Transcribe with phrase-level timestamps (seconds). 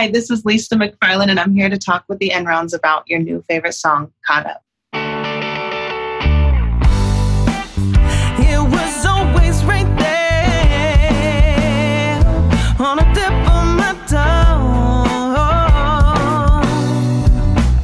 [0.00, 3.18] Hi, this is Lisa MacFarlane, and I'm here to talk with the Ennrons about your
[3.18, 4.62] new favorite song, Caught Up.
[8.38, 12.24] It was always right there
[12.78, 15.04] on a tip of my tongue.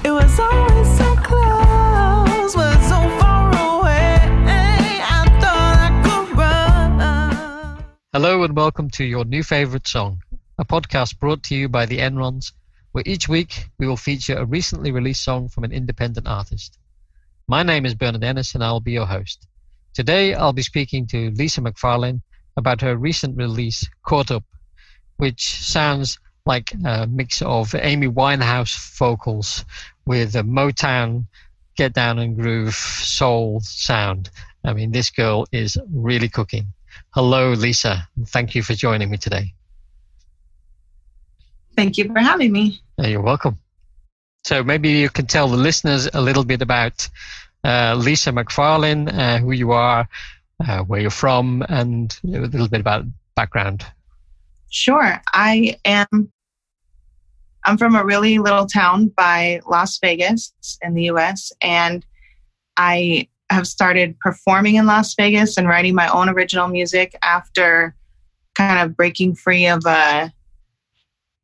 [0.03, 4.17] It was always so close, but so far away.
[5.05, 6.99] I thought I could run.
[8.15, 10.23] Hello and welcome to your new favorite song,
[10.59, 12.53] a podcast brought to you by the Ennrons,
[12.93, 16.79] where each week we will feature a recently released song from an independent artist.
[17.47, 19.47] My name is Bernard Ennis and I will be your host.
[19.93, 22.23] Today I'll be speaking to Lisa MacFarlane
[22.57, 24.45] about her recent release, Caught Up,
[25.19, 29.63] which sounds like a mix of Amy Winehouse vocals
[30.07, 31.27] with a Motown
[31.77, 34.31] get down and groove soul sound.
[34.65, 36.69] I mean, this girl is really cooking.
[37.11, 38.09] Hello, Lisa.
[38.29, 39.53] Thank you for joining me today.
[41.77, 42.81] Thank you for having me.
[42.99, 43.59] You're welcome.
[44.45, 47.09] So maybe you can tell the listeners a little bit about
[47.65, 50.09] uh, Lisa MacFarlane, uh, who you are,
[50.67, 53.85] uh, where you're from, and a little bit about background.
[54.71, 55.21] Sure.
[55.33, 56.33] I am
[57.65, 60.53] I'm from a really little town by Las Vegas
[60.83, 62.07] in the US and
[62.77, 67.97] I have started performing in Las Vegas and writing my own original music after
[68.55, 70.33] kind of breaking free of a,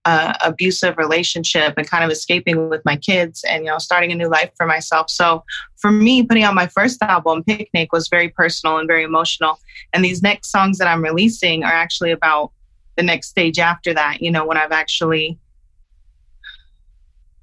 [0.05, 4.15] a abusive relationship and kind of escaping with my kids and you know starting a
[4.15, 5.09] new life for myself.
[5.11, 5.45] So
[5.77, 9.59] for me putting out my first album Picnic was very personal and very emotional
[9.93, 12.51] and these next songs that I'm releasing are actually about
[12.97, 15.39] the next stage after that, you know, when I've actually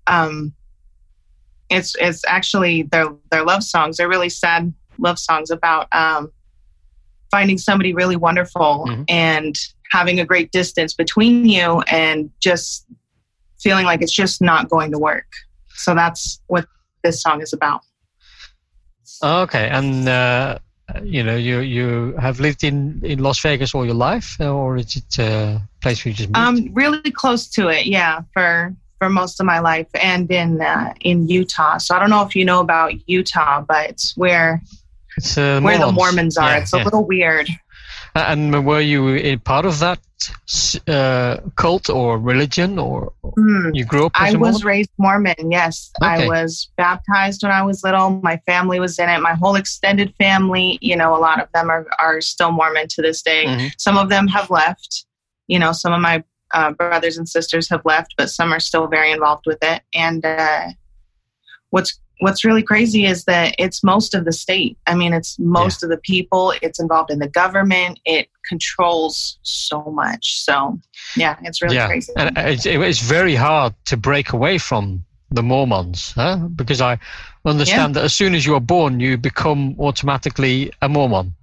[0.08, 0.54] um
[1.70, 3.98] it's it's actually their their love songs.
[3.98, 6.32] They're really sad love songs about um
[7.32, 9.06] finding somebody really wonderful Mhm.
[9.08, 9.56] and
[9.90, 12.86] having a great distance between you and just
[13.60, 15.28] feeling like it's just not going to work.
[15.76, 16.66] So that's what
[17.04, 17.82] this song is about.
[19.22, 20.60] Okay, and uh,
[21.04, 24.96] you know you you have lived in in Las Vegas all your life, or is
[24.96, 26.38] it a place where you just moved?
[26.38, 30.94] Um, really close to it, yeah, for for most of my life, and in uh,
[31.02, 31.80] in Utah.
[31.80, 34.62] So I don't know if you know about Utah, but it's where
[35.18, 35.98] it's uh, where the Mormons.
[35.98, 36.52] Mormons are.
[36.52, 36.84] Yeah, it's a yeah.
[36.84, 37.50] little weird.
[38.28, 40.00] And were you a part of that
[40.88, 43.70] uh, cult or religion, or Hmm.
[43.74, 45.52] you grew up as I was raised Mormon.
[45.52, 46.26] Yes, Okay.
[46.26, 48.20] I was baptized when I was little.
[48.22, 49.20] My family was in it.
[49.20, 53.02] My whole extended family, you know, a lot of them are are still Mormon to
[53.02, 53.46] this day.
[53.46, 53.72] Mhm.
[53.78, 55.06] Some of them have left.
[55.48, 58.88] You know, some of my uh, brothers and sisters have left, but some are still
[58.88, 59.84] very involved with it.
[59.94, 60.70] And uh,
[61.70, 64.78] what's what's really crazy is that it's most of the state.
[64.88, 66.54] I mean, it's most of the people.
[66.62, 68.00] It's involved in the government.
[68.06, 70.42] It controls so much.
[70.44, 70.80] So,
[71.16, 72.14] yeah, it's really yeah, crazy.
[72.18, 76.38] and it's, it's very hard to break away from the Mormons, huh?
[76.56, 76.98] because I
[77.46, 81.36] understand that as soon as you are born, you become automatically a Mormon.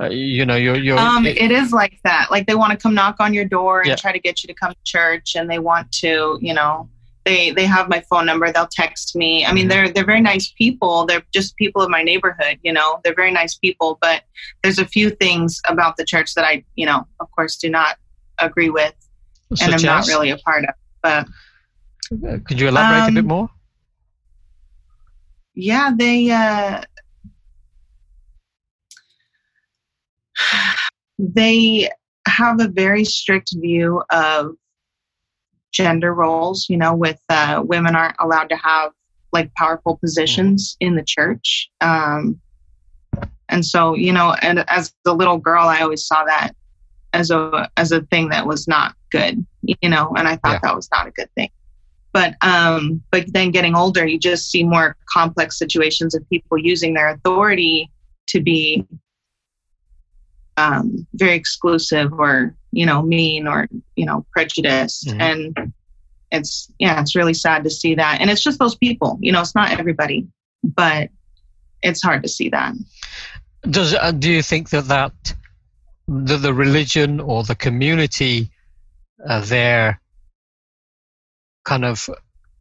[0.00, 0.98] Uh, you know, you're you're.
[0.98, 2.30] Um, it- it is like that.
[2.30, 3.96] Like they want to come knock on your door and Yeah.
[3.96, 6.88] try to get you to come to church, and they want to, you know,
[7.28, 8.50] they they have my phone number.
[8.50, 9.44] They'll text me.
[9.44, 11.04] I mean, they're they're very nice people.
[11.06, 12.56] They're just people of my neighborhood.
[12.62, 13.98] You know, they're very nice people.
[14.00, 14.22] But
[14.62, 17.96] there's a few things about the church that I, you know, of course, do not
[18.38, 18.94] agree with,
[19.60, 20.74] and I'm not really a part of.
[21.02, 21.26] But
[22.10, 23.48] Uh, Could you elaborate a bit Um, more?
[25.54, 26.80] yeah, they uh,
[31.18, 31.90] they
[32.26, 34.56] have a very strict view of
[35.78, 36.66] gender roles.
[36.68, 38.92] You know, with uh, women aren't allowed to have
[39.32, 41.70] like powerful positions in the church.
[41.80, 42.40] Um,
[43.48, 46.52] and so, you know, and as a little girl, I always saw that
[47.12, 49.46] as a as a thing that was not good.
[49.62, 50.60] You know, and I thought Yeah.
[50.64, 51.50] that was not a good thing
[52.14, 56.94] but um but then getting older you just see more complex situations of people using
[56.94, 57.90] their authority
[58.26, 58.82] to be
[60.58, 65.06] um very exclusive or you know mean or you know prejudiced.
[65.08, 65.20] Mhm.
[65.20, 65.72] and
[66.30, 68.20] it's yeah it's really sad to see that.
[68.20, 70.26] And it's just those people you know it's not everybody
[70.64, 71.10] but
[71.82, 72.74] it's hard to see that.
[73.62, 75.12] Does uh, do you think that that
[76.08, 78.50] the, the religion or the community
[79.26, 80.00] uh, there
[81.64, 82.08] kind of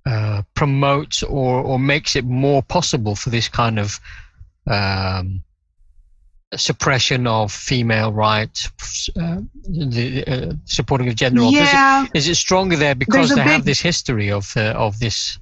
[0.06, 4.00] uh, promotes or or makes it more possible for this kind of
[4.70, 5.42] um,
[6.56, 8.70] suppression of female rights,
[9.20, 11.42] uh, the uh, supporting of gender?
[11.42, 15.40] Yeah Is it stronger there because There's they have this history of uh, of this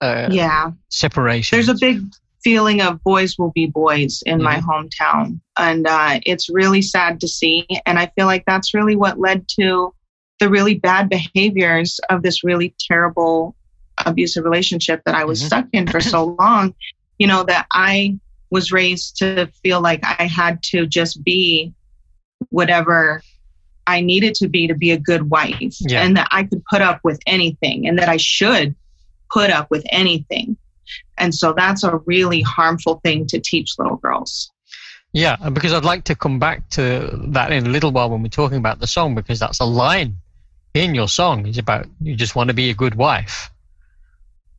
[0.00, 1.56] uh, yeah separation?
[1.56, 2.00] there's a big
[2.44, 4.64] feeling of boys will be boys in my Mhm.
[4.64, 9.18] hometown and uh, it's really sad to see and i feel like that's really what
[9.20, 9.94] led to
[10.40, 13.54] the really bad behaviors of this really terrible
[14.06, 15.46] abusive relationship that I was Mhm.
[15.46, 16.74] stuck in for so long,
[17.18, 18.18] you know, that I
[18.52, 21.72] was raised to feel like I had to just be
[22.50, 23.22] whatever
[23.86, 26.02] I needed to be to be a good wife Yeah.
[26.04, 28.74] and that I could put up with anything and that I should
[29.32, 30.56] put up with anything.
[31.16, 34.50] And so that's a really harmful thing to teach little girls.
[35.14, 38.28] Yeah, because I'd like to come back to that in a little while when we're
[38.28, 40.16] talking about the song, because that's a line
[40.74, 41.46] in your song.
[41.46, 43.50] It's about you just want to be a good wife.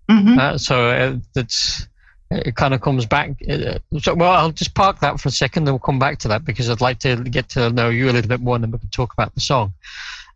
[0.09, 0.37] Mhm.
[0.37, 1.87] Uh, so uh, that's
[2.33, 2.55] it.
[2.55, 3.31] Kind of comes back.
[3.49, 6.27] Uh, so, well, I'll just park that for a second, then we'll come back to
[6.29, 8.71] that because I'd like to get to know you a little bit more, and then
[8.71, 9.73] we can talk about the song.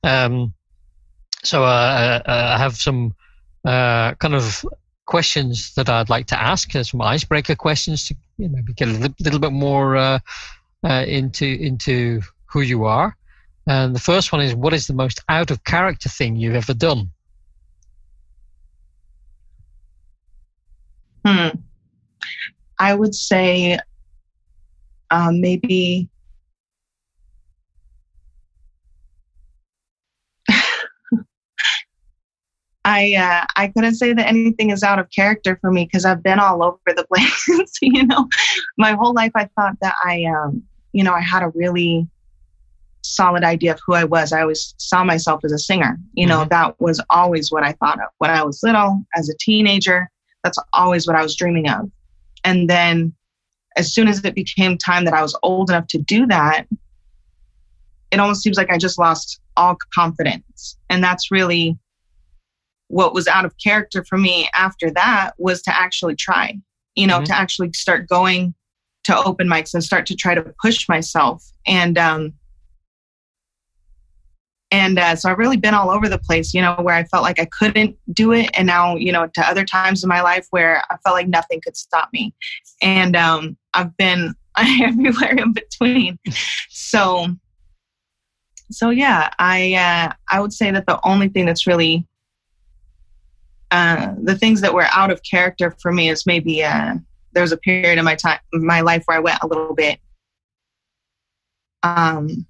[0.04, 0.54] Um,
[1.44, 3.14] so uh, uh, I have some
[3.66, 4.66] uh, kind of
[5.06, 8.90] questions that I'd like to ask, uh, some icebreaker questions to you know, maybe get
[8.90, 10.20] a little, little bit more uh,
[10.84, 13.16] uh, into into who you are.
[13.66, 16.74] And the first one is, what is the most out of character thing you've ever
[16.74, 17.12] done?
[21.26, 21.50] Hmm.
[22.80, 23.80] I would say
[25.10, 26.10] um, maybe
[32.86, 36.24] I uh, I couldn't say that anything is out of character for me because I've
[36.24, 37.48] been all over the place.
[37.82, 38.28] you know,
[38.78, 40.64] my whole life I thought that I um
[40.94, 42.08] you know I had a really
[43.02, 44.34] solid idea of who I was.
[44.34, 45.98] I always saw myself as a singer.
[46.14, 49.38] You know, that was always what I thought of when I was little, as a
[49.40, 50.10] teenager.
[50.44, 51.90] That's always what I was dreaming of.
[52.44, 53.14] And then
[53.76, 56.66] as soon as it became time that I was old enough to do that,
[58.12, 60.78] it almost seems like I just lost all confidence.
[60.90, 61.78] And that's really
[62.88, 66.58] what was out of character for me after that was to actually try,
[66.96, 67.26] you know, Mhm.
[67.26, 68.54] to actually start going
[69.04, 71.44] to open mics and start to try to push myself.
[71.66, 72.34] And, um,
[74.72, 77.24] and uh, so I've really been all over the place, you know, where I felt
[77.24, 78.50] like I couldn't do it.
[78.54, 81.62] And now, you know, to other times in my life where I felt like nothing
[81.62, 82.34] could stop me.
[82.82, 86.20] And um, I've been everywhere in between.
[86.70, 87.28] So,
[88.70, 92.06] so yeah, I uh, I would say that the only thing that's really
[93.72, 96.96] uh, the things that were out of character for me is maybe uh,
[97.32, 100.00] there was a period in my time, my life where I went a little bit,
[101.84, 102.46] um,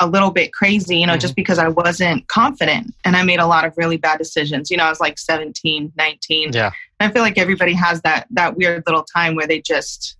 [0.00, 1.20] a little bit crazy, you know, Mhm.
[1.20, 4.70] just because I wasn't confident and I made a lot of really bad decisions.
[4.70, 6.52] You know, I was like 17, 19.
[6.52, 6.70] Yeah.
[7.00, 10.16] And I feel like everybody has that that weird little time where they just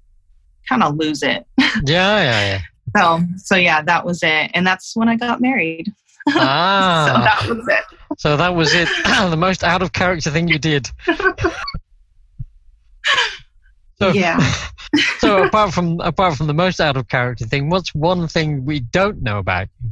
[0.69, 1.47] kind of lose it.
[1.59, 2.61] Yeah, yeah, yeah.
[2.97, 4.51] So, so yeah, that was it.
[4.55, 5.93] And that's when I got married.
[6.31, 7.07] Ah.
[7.09, 7.85] So that was it.
[8.19, 8.89] so that was it.
[9.31, 10.89] the most out of character thing you did.
[13.99, 14.39] So, Yeah.
[15.19, 18.81] so apart from apart from the most out of character thing, what's one thing we
[18.81, 19.91] don't know about you?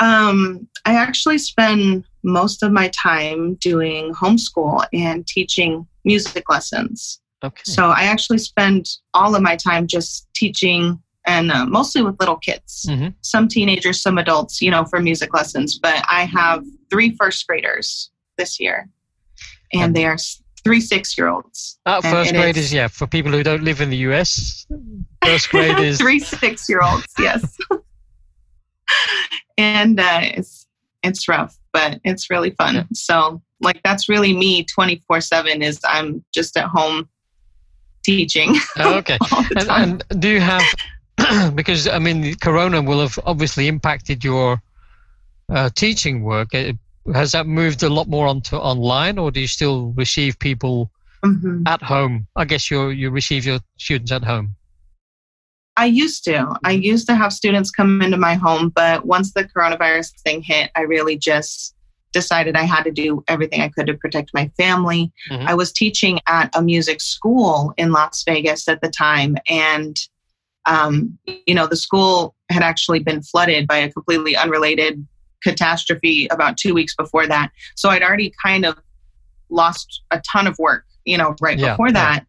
[0.00, 7.20] Um, I actually spend most of my time doing homeschool and teaching music lessons.
[7.44, 7.62] Okay.
[7.64, 12.36] So I actually spend all of my time just teaching and uh, mostly with little
[12.36, 13.14] kids, Mhm.
[13.22, 15.78] some teenagers, some adults, you know, for music lessons.
[15.78, 18.88] But I have three first graders this year,
[19.72, 20.18] and they are
[20.64, 21.78] three six year olds.
[21.86, 24.66] Uh, and first grade is- yeah for people who don't live in the US.
[25.24, 27.56] First grade is three six year olds, yes.
[29.58, 30.66] and uh, it's
[31.02, 32.74] it's rough, but it's really fun.
[32.74, 32.84] Yeah.
[32.94, 35.62] So like that's really me twenty four seven.
[35.62, 37.08] Is I'm just at home
[38.04, 39.16] teaching Oh, okay.
[39.56, 40.62] And, and do you have
[41.54, 44.60] because I mean Corona will have obviously impacted your
[45.48, 46.48] uh, teaching work.
[47.14, 50.90] Has that moved a lot more onto online, or do you still receive people
[51.24, 51.62] Mhm.
[51.66, 52.26] at home?
[52.36, 54.54] I guess you you receive your students at home.
[55.76, 56.54] I used to.
[56.64, 60.70] I used to have students come into my home, but once the coronavirus thing hit,
[60.76, 61.74] I really just
[62.12, 65.10] decided I had to do everything I could to protect my family.
[65.30, 65.46] Mhm.
[65.46, 69.96] I was teaching at a music school in Las Vegas at the time, and
[70.66, 75.04] um, you know the school had actually been flooded by a completely unrelated
[75.42, 77.50] catastrophe about two weeks before that.
[77.74, 78.76] So I'd already kind of
[79.50, 82.26] lost a ton of work, you know, right Yeah, before that.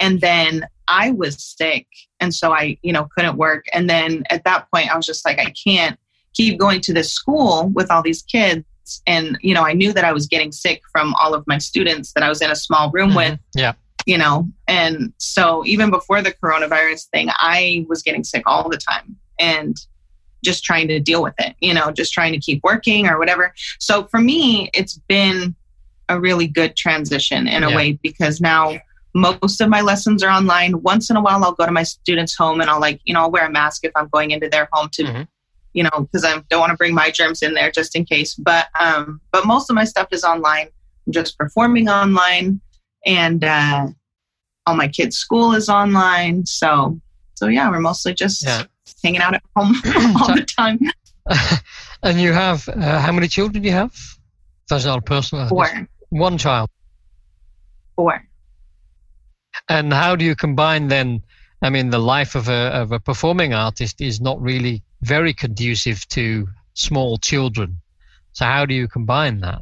[0.00, 1.86] And then I was sick.
[2.20, 3.64] And so I, you know, couldn't work.
[3.72, 5.98] And then at that point, I was just like, I can't
[6.34, 8.64] keep going to this school with all these kids.
[9.06, 12.12] And, you know, I knew that I was getting sick from all of my students
[12.14, 13.38] that I was in a small room with Mhm.
[13.54, 13.72] Yeah.
[14.06, 18.76] you know and so even before the coronavirus thing i was getting sick all the
[18.76, 19.74] time and
[20.44, 23.52] just trying to deal with it you know just trying to keep working or whatever
[23.78, 25.54] so for me it's been
[26.08, 27.76] a really good transition in a Yeah.
[27.76, 28.78] way because now
[29.14, 30.82] most of my lessons are online.
[30.82, 33.20] Once in a while, I'll go to my students' home and I'll like, you know,
[33.20, 35.28] I'll wear a mask if I'm going into their home to, Mhm.
[35.72, 38.34] you know, because I don't want to bring my germs in there just in case.
[38.34, 40.66] But um, but most of my stuff is online.
[41.06, 42.60] I'm just performing online,
[43.06, 43.86] and uh,
[44.66, 46.44] all my kids' school is online.
[46.44, 47.00] So
[47.34, 48.64] so yeah, we're mostly just Yeah.
[49.04, 49.74] Hanging out at home
[50.16, 50.78] all So- the time.
[52.02, 53.94] and you have uh, how many children do you have?
[54.68, 55.48] That's not personal.
[55.48, 56.68] Four, One child.
[57.96, 58.22] four.
[59.68, 61.22] And how do you combine then?
[61.62, 66.06] I mean, the life of a of a performing artist is not really very conducive
[66.08, 67.80] to small children.
[68.32, 69.60] So how do you combine that?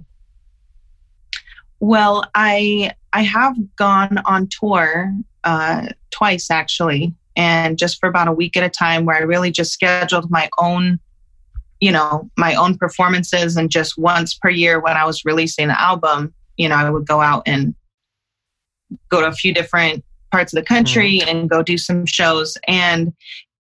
[1.81, 5.13] Well, I I have gone on tour
[5.45, 9.51] uh, twice actually, and just for about a week at a time, where I really
[9.51, 10.99] just scheduled my own,
[11.81, 15.81] you know, my own performances, and just once per year when I was releasing the
[15.81, 17.75] album, you know, I would go out and
[19.09, 21.29] go to a few different parts of the country mm-hmm.
[21.29, 23.13] and go do some shows, and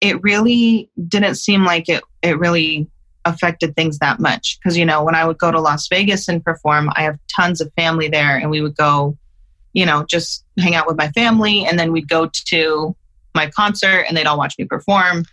[0.00, 2.89] it really didn't seem like it it really
[3.25, 4.59] affected things that much.
[4.59, 7.61] Because you know when i would go to las vegas and perform i have tons
[7.61, 9.15] of family there and we would go
[9.75, 11.65] you know just hang out with my family.
[11.65, 12.97] And then we'd go to
[13.35, 15.25] my concert and they'd all watch me perform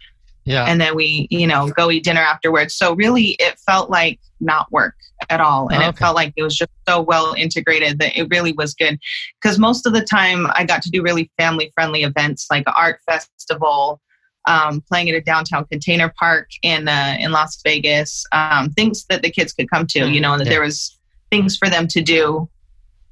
[0.46, 0.66] Yeah.
[0.66, 4.72] and then we you know go eat dinner afterwards so really it felt like not
[4.72, 4.96] work
[5.30, 5.98] at all and it Okay.
[5.98, 9.00] felt like it was just so well integrated that it really was good
[9.42, 13.00] because most of the time i got to do really family friendly events like art
[13.10, 14.00] festival
[14.48, 19.22] um, playing at a downtown container park in uh, in las vegas um, things that
[19.24, 20.52] the kids could come to you know and that Yeah.
[20.54, 20.98] there was
[21.32, 22.48] things for them to do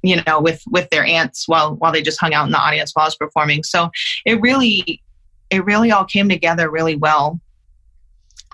[0.06, 2.92] you know with with their aunts while while they just hung out in the audience
[2.94, 3.90] while i was performing so
[4.24, 5.02] it really
[5.50, 7.40] it really all came together really well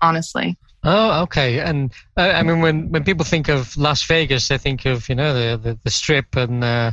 [0.00, 1.60] honestly Oh, okay.
[1.60, 5.14] And uh, I mean, when, when people think of Las Vegas, they think of you
[5.14, 6.90] know the the, the strip and uh,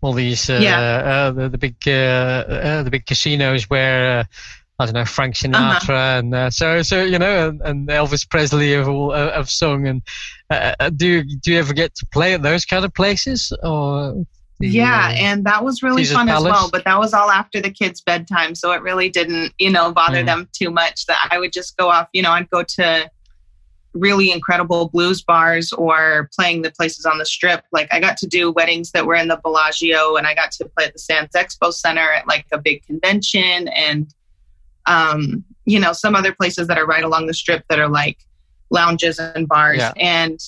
[0.00, 0.78] all these uh, Yeah.
[0.80, 4.24] uh, the, the big uh, uh, the big casinos where uh,
[4.82, 8.72] I don't know Frank Sinatra and uh, so so you know and, and Elvis Presley
[8.72, 9.86] have all uh, have sung.
[9.86, 10.02] And
[10.50, 13.52] uh, uh, do you, do you ever get to play at those kind of places
[13.62, 14.24] or?
[14.58, 17.30] the, yeah uh, and that was really Caesar's fun as well but that was all
[17.30, 20.26] after the kids bedtime so it really didn't you know bother Mm.
[20.26, 23.10] them too much that i would just go off you know i'd go to
[23.94, 28.26] really incredible blues bars or playing the places on the strip like i got to
[28.26, 31.34] do weddings that were in the bellagio and i got to play at the sands
[31.34, 34.14] expo center at like a big convention and
[34.86, 38.18] um you know some other places that are right along the strip that are like
[38.70, 39.92] lounges and bars Yeah.
[39.96, 40.38] and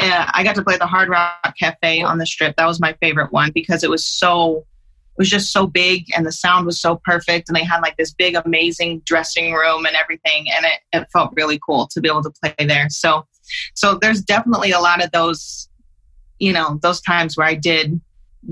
[0.00, 2.54] uh, I got to play the Hard Rock Cafe on the strip.
[2.54, 6.24] That was my favorite one because it was so, it was just so big and
[6.24, 7.48] the sound was so perfect.
[7.48, 10.46] And they had like this big, amazing dressing room and everything.
[10.56, 12.88] And it, it felt really cool to be able to play there.
[12.90, 13.26] So,
[13.74, 15.68] so there's definitely a lot of those,
[16.38, 18.00] you know, those times where I did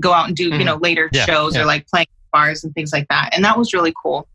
[0.01, 0.59] go out and do, Mhm.
[0.59, 1.61] you know, later Yeah, shows yeah.
[1.61, 3.29] or like playing bars and things like that.
[3.33, 4.27] And that was really cool.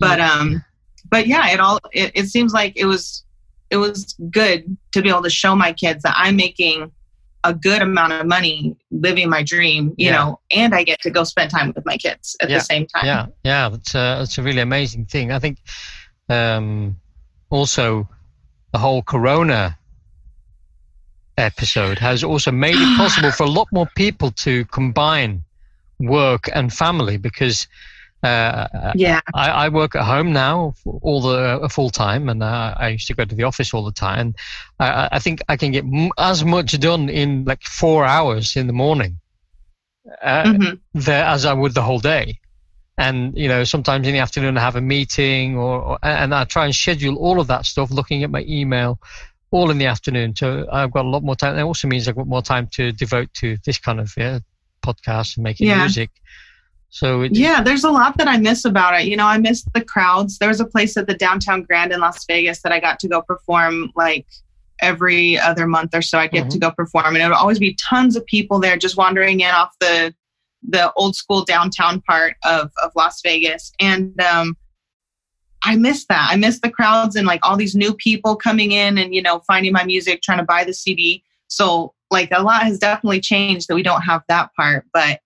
[0.00, 0.64] But, um,
[1.10, 3.24] but yeah, it all, it, it seems like it was,
[3.70, 6.92] it was good to be able to show my kids that I'm making
[7.44, 10.16] a good amount of money living my dream, you Yeah.
[10.16, 12.56] know, and I get to go spend time with my kids at Yeah.
[12.56, 13.04] the same time.
[13.04, 15.58] yeah yeah that's a, that's a really amazing thing i think
[16.30, 16.96] um
[17.50, 18.08] also
[18.72, 19.76] the whole corona
[21.36, 25.44] episode has also made it possible for a lot more people to combine
[26.00, 27.66] work and family because
[28.24, 29.20] uh, Yeah.
[29.34, 33.06] I, I work at home now all the uh, full time, and uh, I used
[33.08, 34.34] to go to the office all the time.
[34.78, 38.66] I, I- think I can get m- as much done in like four hours in
[38.66, 39.20] the morning
[40.22, 40.80] uh, Mhm.
[40.94, 42.38] there as I would the whole day.
[42.96, 46.44] And you know, sometimes in the afternoon I have a meeting, or, or and I
[46.44, 49.00] try and schedule all of that stuff, looking at my email,
[49.50, 50.36] all in the afternoon.
[50.36, 51.58] So I've got a lot more time.
[51.58, 54.38] It also means I've got more time to devote to this kind of yeah,
[54.86, 55.80] podcast and making Yeah.
[55.80, 56.10] music.
[56.94, 59.08] So Yeah, there's a lot that I miss about it.
[59.08, 60.38] You know, I miss the crowds.
[60.38, 63.08] There was a place at the downtown Grand in Las Vegas that I got to
[63.08, 64.28] go perform like
[64.80, 66.20] every other month or so.
[66.20, 68.96] I'd get to go perform, and it would always be tons of people there just
[68.96, 70.14] wandering in off the
[70.62, 73.72] the old school downtown part of of Las Vegas.
[73.80, 74.56] And um,
[75.64, 76.28] I miss that.
[76.30, 79.40] I miss the crowds and like all these new people coming in and you know
[79.48, 81.24] finding my music, trying to buy the CD.
[81.48, 85.18] So like a lot has definitely changed that we don't have that part, but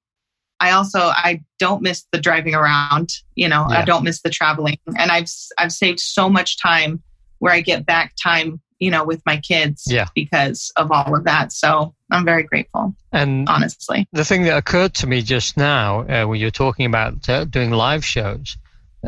[0.61, 3.11] I also I don't miss the driving around.
[3.37, 3.79] You know, Yeah.
[3.81, 7.03] I don't miss the traveling, and I've I've saved so much time
[7.39, 8.61] where I get back time.
[8.81, 10.07] You know, with my kids, Yeah.
[10.15, 11.53] because of all of that.
[11.53, 14.07] So I'm very grateful, and honestly.
[14.13, 17.71] the thing that occurred to me just now uh, when you're talking about uh, doing
[17.73, 18.57] live shows,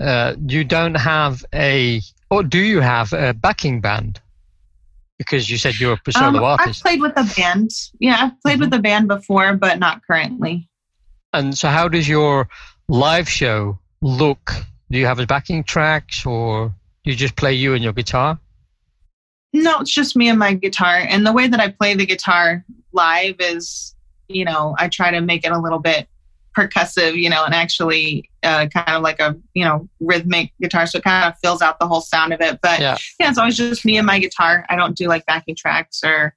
[0.00, 4.20] uh, you don't have a, or do you have a backing band?
[5.18, 7.70] Because you said you're a solo Um, I've played with a band.
[8.00, 8.62] Yeah, I've played Mhm.
[8.62, 10.68] with a band before, but not currently.
[11.32, 12.48] And so, how does your
[12.88, 14.52] live show look?
[14.90, 18.38] Do you have a backing tracks, or do you just play you and your guitar?
[19.52, 21.06] No, it's just me and my guitar.
[21.08, 23.94] And the way that I play the guitar live is,
[24.28, 26.08] you know, I try to make it a little bit
[26.56, 30.86] percussive, you know, and actually uh, kind of like a, you know, rhythmic guitar.
[30.86, 32.60] So it kind of fills out the whole sound of it.
[32.60, 32.96] But Yeah.
[33.18, 34.66] yeah, it's always just me and my guitar.
[34.68, 36.34] I don't do like backing tracks or,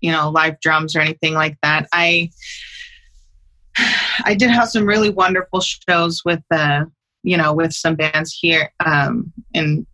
[0.00, 1.88] you know, live drums or anything like that.
[1.92, 2.30] I,
[4.24, 6.84] I did have some really wonderful shows with, uh,
[7.22, 8.72] you know, with some bands here.
[8.84, 9.86] Um, and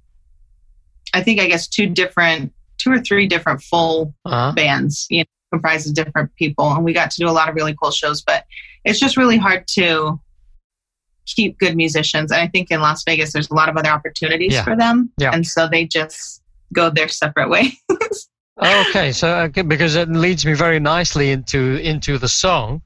[1.14, 4.52] I think, I guess, two different, two or three different full Uh-huh.
[4.52, 6.70] bands, you know, comprised of different people.
[6.72, 8.44] And we got to do a lot of really cool shows, but
[8.84, 10.20] it's just really hard to
[11.26, 12.30] keep good musicians.
[12.32, 14.64] And I think in Las Vegas, there's a lot of other opportunities Yeah.
[14.64, 15.10] for them.
[15.18, 15.30] Yeah.
[15.32, 16.42] And so they just
[16.72, 17.72] go their separate way.
[18.60, 22.82] Okay, so okay, because it leads me very nicely into into the song,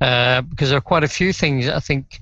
[0.00, 2.20] uh, because there are quite a few things I think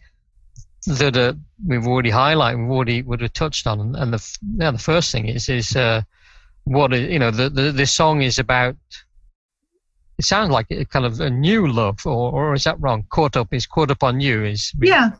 [0.86, 5.12] that we've already highlighted, we've already would have touched on, and the yeah, the first
[5.12, 6.02] thing is is uh,
[6.64, 8.76] what you know the, the this song is about.
[10.18, 13.04] It sounds like a kind of a new love, or or is that wrong?
[13.10, 15.10] Caught up is caught up on you is yeah.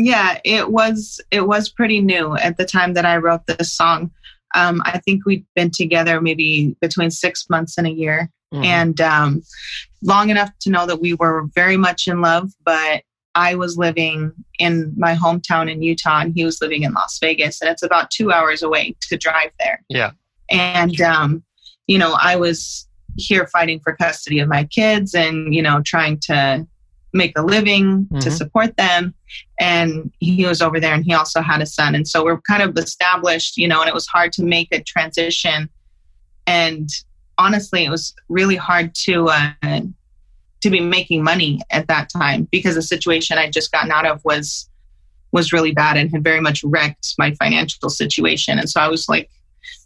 [0.00, 4.12] Yeah, it was it was pretty new at the time that I wrote this song.
[4.54, 8.30] Um, I think we'd been together maybe between six months and a year.
[8.54, 8.64] Mhm.
[8.64, 9.42] and um,
[10.02, 12.50] long enough to know that we were very much in love.
[12.64, 13.02] But
[13.34, 17.60] I was living in my hometown in Utah, and he was living in Las Vegas,
[17.60, 19.84] and it's about two hours away to drive there.
[19.88, 20.12] Yeah.
[20.50, 21.42] And um,
[21.86, 22.86] you know, I was
[23.16, 26.66] here fighting for custody of my kids, and you know, trying to
[27.14, 28.36] make a living to Mhm.
[28.36, 29.14] support them.
[29.58, 32.62] And he was over there, and he also had a son, and so we're kind
[32.62, 35.68] of established, you know, and it was hard to make a transition.
[36.46, 36.88] And
[37.38, 39.52] honestly, it was really hard to uh,
[40.60, 44.20] to be making money at that time because the situation I'd just gotten out of
[44.24, 44.68] was
[45.32, 48.58] was really bad and had very much wrecked my financial situation.
[48.58, 49.28] And so I was like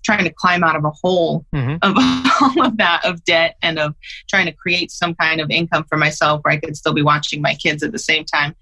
[0.05, 1.79] trying to climb out of a hole Mhm.
[1.83, 1.95] of
[2.59, 3.95] all of that of debt and of
[4.29, 7.43] trying to create some kind of income for myself where I could still be watching
[7.43, 8.55] my kids at the same time.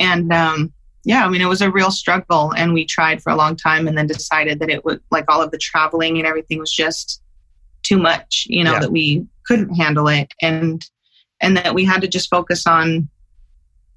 [0.00, 0.72] And um,
[1.04, 3.86] yeah, I mean, it was a real struggle, and we tried for a long time,
[3.86, 7.22] and then decided that it would like all of the traveling and everything was just
[7.86, 8.80] too much, you know, Yeah.
[8.80, 10.84] that we couldn't handle it, and
[11.40, 13.08] and that we had to just focus on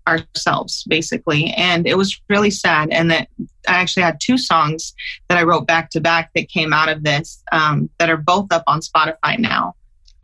[0.08, 3.28] ourselves basically and it was really sad and that
[3.68, 4.92] i actually had two songs
[5.28, 8.48] that i wrote back to back that came out of this um, that are both
[8.52, 9.76] up on spotify now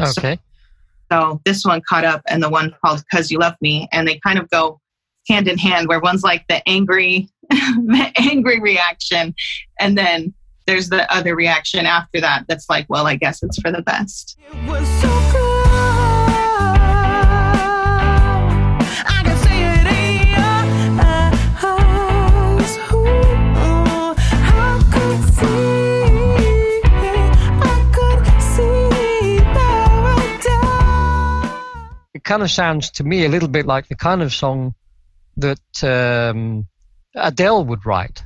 [0.02, 0.40] okay,
[1.12, 3.88] so this one caught up and the one called Cause You Love Me.
[3.92, 4.80] And they kind of go
[5.30, 9.34] hand in hand where one's like the angry the angry reaction
[9.80, 10.34] and then
[10.66, 14.38] there's the other reaction after that that's like, well, I guess it's for the best.
[14.52, 15.46] It was so close.
[19.06, 20.42] I can see it in your
[21.00, 22.78] eyes.
[22.94, 26.82] Ooh, I could see,
[27.62, 29.40] I could see
[31.54, 32.16] paradise.
[32.16, 34.74] it kind of sounds to me a little bit like the kind of song
[35.38, 36.68] that um,
[37.14, 38.24] Adele would write.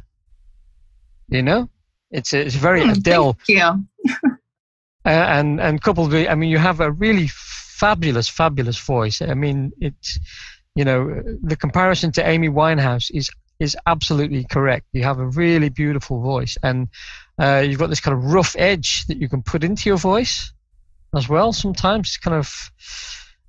[1.27, 1.69] You know,
[2.11, 3.63] it's it's very Hmm, Adele, Thank you.
[5.05, 9.21] uh, and and coupled with, I mean, you have a really fabulous, fabulous voice.
[9.21, 10.19] I mean, it's
[10.75, 14.85] you know, the comparison to Amy Winehouse is is absolutely correct.
[14.93, 16.87] You have a really beautiful voice, and
[17.41, 20.53] uh, you've got this kind of rough edge that you can put into your voice
[21.15, 21.51] as well.
[21.53, 22.71] Sometimes it's kind of,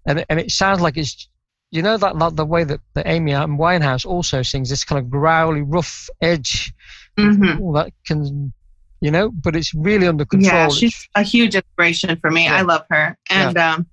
[0.07, 1.29] and and it sounds like it's.
[1.73, 5.09] You know that, that the way that, that Amy Winehouse also sings this kind of
[5.09, 6.75] growly, rough edge
[7.21, 8.53] hmm that can,
[9.01, 10.53] you know, but it's really under control.
[10.53, 12.45] Yeah, she's a huge inspiration for me.
[12.45, 12.57] Yeah.
[12.57, 13.17] I love her.
[13.31, 13.87] And um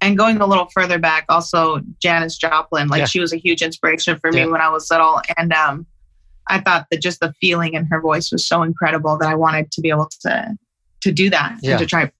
[0.00, 3.06] and going a little further back, also Janis Joplin, like Yeah.
[3.06, 4.46] she was a huge inspiration for me Yeah.
[4.46, 5.20] when I was little.
[5.36, 5.86] And um
[6.46, 9.70] I thought that just the feeling in her voice was so incredible that I wanted
[9.72, 10.56] to be able to
[11.02, 11.72] to do that Yeah.
[11.72, 12.10] and to try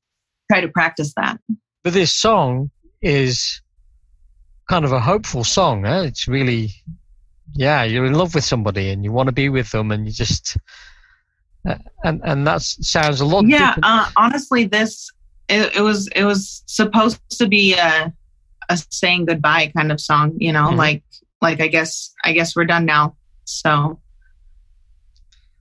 [0.50, 1.40] try to practice that.
[1.82, 2.70] But this song
[3.02, 3.60] is
[4.70, 5.84] kind of a hopeful song.
[5.84, 6.04] Eh?
[6.04, 6.70] It's really,
[7.54, 10.12] yeah, you're in love with somebody and you want to be with them, and you
[10.12, 10.56] just,
[11.68, 13.46] uh, and and that sounds a lot.
[13.46, 15.10] yeah uh, honestly this
[15.48, 18.12] it, it was it was supposed to be a
[18.68, 20.76] a saying goodbye kind of song you know Mhm.
[20.76, 21.02] like
[21.42, 23.14] like i guess i guess we're done now
[23.44, 24.00] so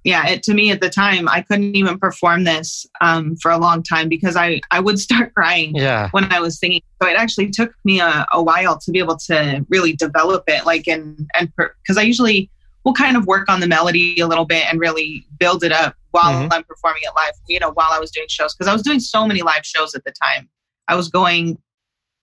[0.04, 3.58] yeah it to me at the time i couldn't even perform this um, for a
[3.58, 6.82] long time because i i would start crying yeah, when I was singing.
[7.02, 10.66] So it actually took me a, a while to be able to really develop it,
[10.66, 12.50] like and and because I usually
[12.86, 15.96] will kind of work on the melody a little bit and really build it up
[16.12, 16.50] while Mhm.
[16.54, 17.34] I'm performing it live.
[17.48, 19.96] You know, while I was doing shows because I was doing so many live shows
[19.96, 20.50] at the time.
[20.88, 21.58] I was going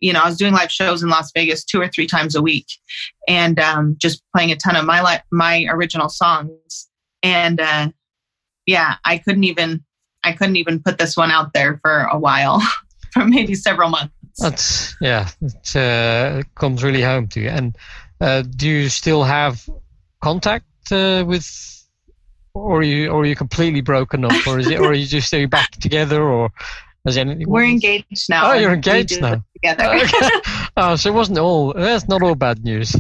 [0.00, 2.40] you know, I was doing live shows in Las Vegas two or three times a
[2.42, 2.66] week,
[3.28, 6.88] and um, just playing a ton of my li- my original songs.
[7.22, 7.90] And uh,
[8.66, 9.84] yeah, I couldn't even
[10.24, 12.60] I couldn't even put this one out there for a while,
[13.12, 14.14] for maybe several months.
[14.38, 17.48] That's yeah, it uh, comes really home to you.
[17.48, 17.76] And
[18.20, 19.68] uh, do you still have
[20.22, 21.46] contact uh, with,
[22.54, 25.06] or are you or are you completely broken up, or is it, or are you
[25.06, 26.50] just are you back together, or
[27.04, 27.48] has anything?
[27.48, 28.50] We're engaged now.
[28.50, 29.44] Oh, you're engaged now.
[29.54, 29.84] Together.
[30.02, 30.28] Okay.
[30.76, 31.72] oh, so it wasn't all.
[31.74, 32.96] That's not all bad news.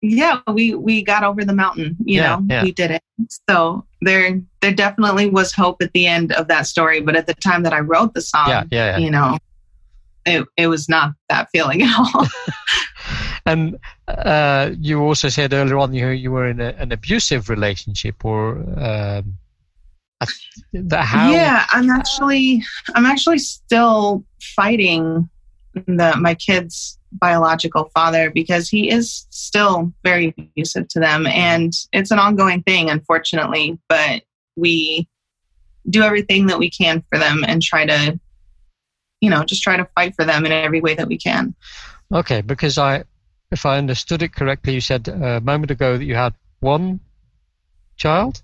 [0.00, 1.96] Yeah, we we got over the mountain.
[2.04, 2.62] You Yeah, know, yeah.
[2.62, 3.02] we did it.
[3.48, 7.00] So there there definitely was hope at the end of that story.
[7.00, 8.98] But at the time that I wrote the song, yeah, yeah, yeah.
[8.98, 9.38] you know,
[10.24, 12.26] it it was not that feeling at all.
[13.46, 18.22] And uh, you also said earlier on you you were in a, an abusive relationship,
[18.22, 19.38] or um,
[20.72, 21.30] the how?
[21.30, 22.62] Yeah, I'm actually
[22.94, 24.22] I'm actually still
[24.54, 25.30] fighting
[25.86, 32.10] the my kid's biological father because he is still very abusive to them and it's
[32.10, 34.22] an ongoing thing unfortunately, but
[34.56, 35.08] we
[35.88, 38.18] do everything that we can for them and try to
[39.20, 41.54] you know, just try to fight for them in every way that we can.
[42.12, 43.04] Okay, because I,
[43.50, 47.00] if I understood it correctly, you said a moment ago that you had one
[47.96, 48.42] child.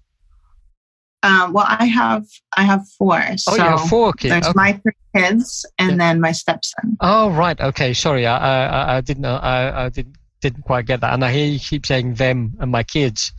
[1.24, 2.24] Um, well, I have
[2.56, 3.18] I have four.
[3.18, 4.30] Oh, so you have four kids.
[4.32, 4.52] there's Okay.
[4.54, 5.96] my three kids and Yeah.
[5.96, 6.96] then my stepson.
[7.00, 7.58] Oh, right.
[7.60, 7.94] Okay.
[7.94, 9.24] Sorry, I, I, I- didn't.
[9.24, 11.14] I, I didn't didn't quite get that.
[11.14, 13.32] And I hear you keep saying them and my kids,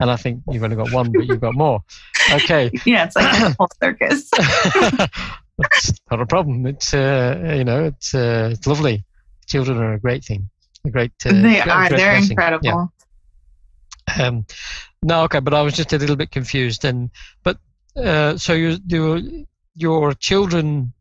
[0.00, 1.84] and I think you've only got one, but you've got more.
[2.32, 2.70] Okay.
[2.86, 4.30] Yeah, it's like a whole circus.
[5.58, 6.66] That's not a problem.
[6.66, 9.04] It's uh, you know, it's uh, it's lovely.
[9.46, 10.48] Children are a great thing.
[10.86, 11.12] A great.
[11.26, 11.88] Uh, they great- are.
[11.88, 12.30] great They're blessing.
[12.30, 12.64] incredible.
[12.66, 12.86] Yeah.
[14.18, 14.46] Um,
[15.02, 16.84] no, okay, but I was just a little bit confused.
[16.84, 17.10] And
[17.42, 17.58] but
[17.96, 19.20] uh, so you your
[19.74, 20.92] your children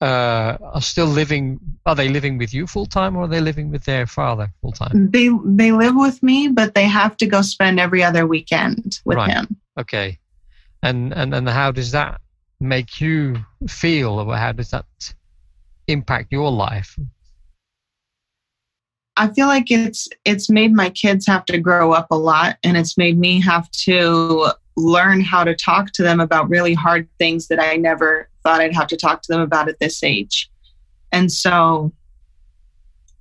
[0.00, 1.58] uh, are still living.
[1.84, 4.72] Are they living with you full time, or are they living with their father full
[4.72, 5.10] time?
[5.10, 9.18] They they live with me, but they have to go spend every other weekend with
[9.18, 9.30] Right.
[9.30, 9.56] him.
[9.78, 10.18] Okay,
[10.82, 12.20] and and and how does that
[12.60, 14.86] make you feel, or how does that
[15.88, 16.98] impact your life?
[19.16, 22.76] I feel like it's it's made my kids have to grow up a lot, and
[22.76, 27.48] it's made me have to learn how to talk to them about really hard things
[27.48, 30.50] that I never thought I'd have to talk to them about at this age.
[31.12, 31.92] And so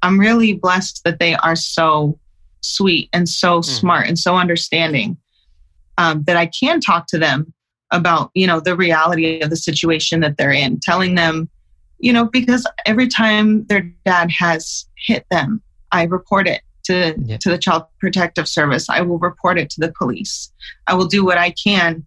[0.02, 2.20] I'm really blessed that they are so
[2.62, 5.18] sweet and so smart and so understanding
[5.98, 7.54] um, that I can talk to them
[7.92, 11.48] about, you know, the reality of the situation that they're in, telling them,
[12.00, 15.62] you know, because every time their dad has hit them,
[15.96, 17.38] I report it to, Yeah.
[17.38, 18.90] to the Child Protective Service.
[18.90, 20.52] I will report it to the police.
[20.88, 22.06] I will do what I can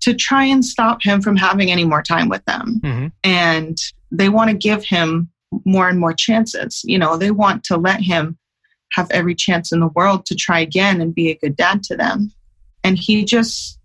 [0.00, 3.76] to try and stop him from having any more time with them hmm and
[4.10, 5.30] they want to give him
[5.64, 6.82] more and more chances.
[6.84, 8.36] You know, they want to let him
[8.92, 11.96] have every chance in the world to try again and be a good dad to
[11.96, 12.30] them.
[12.84, 13.78] And he just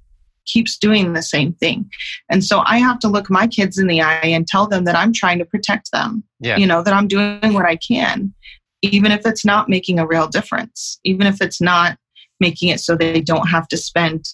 [0.46, 1.90] keeps doing the same thing.
[2.30, 4.96] And so I have to look my kids in the eye and tell them that
[4.96, 6.58] I'm trying to protect them, Yeah.
[6.58, 8.34] you know, that I'm doing what I can,
[8.82, 11.98] even if it's not making a real difference, even if it's not
[12.40, 14.26] making it so they don't have to spend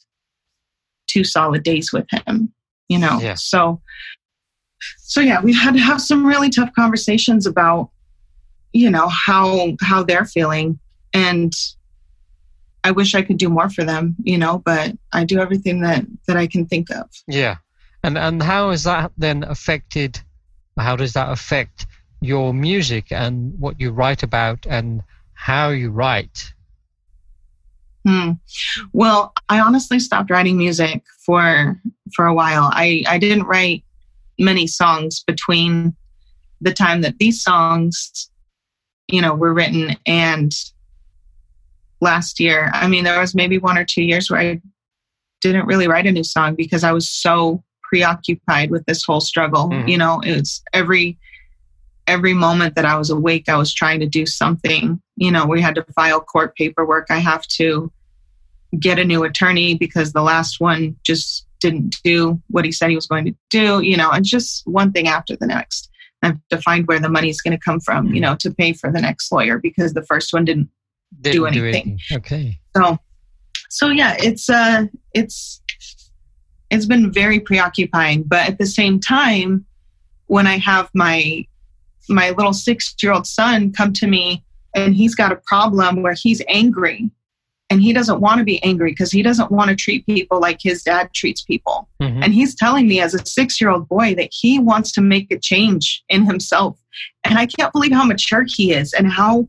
[1.08, 2.54] two solid days with him,
[2.90, 3.20] you know.
[3.22, 3.36] Yeah.
[3.36, 3.82] So
[4.98, 7.90] so yeah, we've had to have some really tough conversations about
[8.74, 10.80] you know how how they're feeling
[11.14, 11.54] and
[12.84, 16.06] I wish I could do more for them, you know, but I do everything that
[16.28, 17.10] that I can think of.
[17.28, 17.58] Yeah,
[18.04, 20.20] and and how has that then affected?
[20.78, 21.86] How does that affect
[22.24, 26.54] your music and what you write about and how you write?
[28.06, 28.32] Hmm.
[28.92, 31.80] Well, I honestly stopped writing music for
[32.16, 32.70] for a while.
[32.72, 33.84] I I didn't write
[34.40, 35.96] many songs between
[36.62, 38.30] the time that these songs,
[39.08, 40.54] you know, were written and
[42.02, 42.70] last year.
[42.74, 44.62] I mean, there was maybe one or two years where I
[45.42, 49.70] didn't really write a new song because I was so preoccupied with this whole struggle.
[49.70, 49.90] Mhm.
[49.90, 51.18] You know, it's every
[52.08, 55.02] every moment that I was awake, I was trying to do something.
[55.16, 57.08] You know, we had to file court paperwork.
[57.10, 57.92] I have to
[58.80, 62.96] get a new attorney because the last one just didn't do what he said he
[62.96, 63.82] was going to do.
[63.82, 65.90] You know, and just one thing after the next.
[66.22, 68.72] I have to find where the money's going to come from, you know, to pay
[68.72, 70.70] for the next lawyer because the first one didn't.
[71.22, 72.00] Didn't anything.
[72.12, 72.60] Okay.
[72.76, 72.98] So,
[73.70, 75.62] so yeah, it's uh, it's
[76.72, 78.24] it's been very preoccupying.
[78.24, 79.66] But at the same time,
[80.28, 81.46] when I have my
[82.10, 84.44] my little six year old son come to me
[84.76, 87.10] and he's got a problem where he's angry
[87.70, 90.60] and he doesn't want to be angry because he doesn't want to treat people like
[90.62, 91.88] his dad treats people.
[92.02, 92.24] Mhm.
[92.24, 95.32] And he's telling me as a six year old boy that he wants to make
[95.32, 96.78] a change in himself.
[97.24, 99.48] And I can't believe how mature he is and how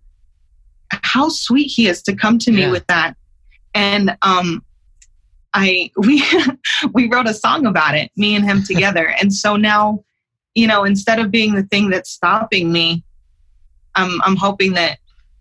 [1.03, 2.71] how sweet he is to come to me Yeah.
[2.71, 3.17] with that.
[3.75, 4.65] And um
[5.53, 6.23] I we
[6.93, 9.07] we wrote a song about it, me and him together.
[9.21, 10.05] and so now,
[10.55, 13.05] you know, instead of being the thing that's stopping me,
[13.95, 14.99] I'm I'm hoping that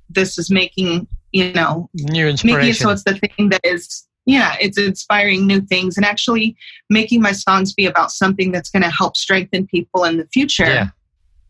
[0.09, 4.55] this is making, you know, New making it so it's the thing that is yeah
[4.61, 6.55] it's inspiring new things and actually
[6.89, 10.63] making my songs be about something that's going to help strengthen people in the future
[10.65, 10.87] Yeah.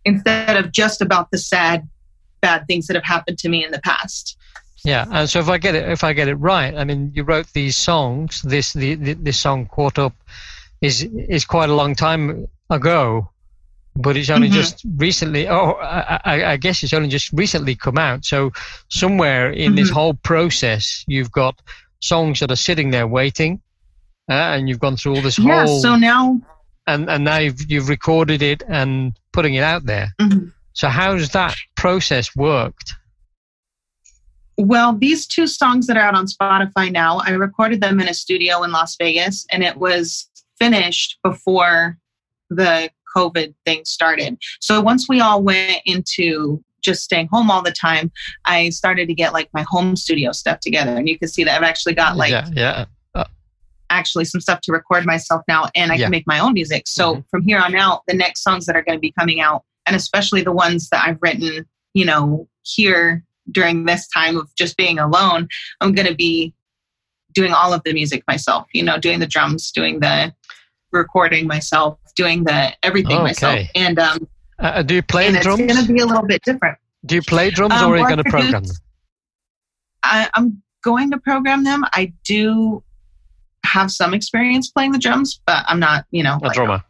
[0.06, 1.88] instead of just about the sad
[2.42, 4.38] bad things that have happened to me in the past
[4.86, 7.24] Yeah, and so if I get it, if I get it right, I mean, you
[7.24, 8.42] wrote these songs.
[8.42, 10.14] This the, the this song "Caught Up"
[10.82, 13.30] is is quite a long time ago,
[13.96, 14.54] but it's only Mhm.
[14.54, 15.48] just recently.
[15.48, 18.26] Oh, I, I, guess it's only just recently come out.
[18.26, 18.52] So
[18.90, 19.94] somewhere in this Mhm.
[19.94, 21.62] whole process, you've got
[22.00, 23.62] songs that are sitting there waiting,
[24.30, 26.42] uh, and you've gone through all this yeah whole, so now
[26.88, 30.14] and and now you've you've recorded it and putting it out there.
[30.20, 30.52] mhm.
[30.74, 32.94] So how's that process worked?
[34.58, 38.14] well these two songs that are out on spotify now i recorded them in a
[38.14, 40.30] studio in las vegas and it was
[40.60, 41.98] finished before
[42.52, 47.72] the covid thing started so once we all went into just staying home all the
[47.72, 48.12] time
[48.46, 51.56] i started to get like my home studio stuff together and you can see that
[51.58, 52.86] i've actually got like yeah, yeah,
[53.90, 56.06] actually some stuff to record myself now and I Yeah.
[56.06, 56.88] can make my own music.
[56.88, 57.26] So Mhm.
[57.30, 59.96] from here on out, the next songs that are going to be coming out, and
[59.96, 64.98] especially the ones that I've written, you know, here during this time of just being
[64.98, 65.48] alone,
[65.80, 66.56] I'm going to be
[67.34, 70.34] doing all of the music myself, you know, doing the drums, doing the
[70.92, 73.54] recording myself, doing the everything myself.
[73.56, 73.70] Okay.
[73.76, 74.28] And um
[74.60, 75.60] Uh, do you play the it's drums?
[75.62, 76.78] going to be a little bit different.
[77.06, 78.76] Do you play drums Um, or are you going to program them?
[80.04, 81.84] I, I'm going to program them.
[81.94, 82.84] I do
[83.66, 86.84] have some experience playing the drums, but I'm not, you know, A like, drummer.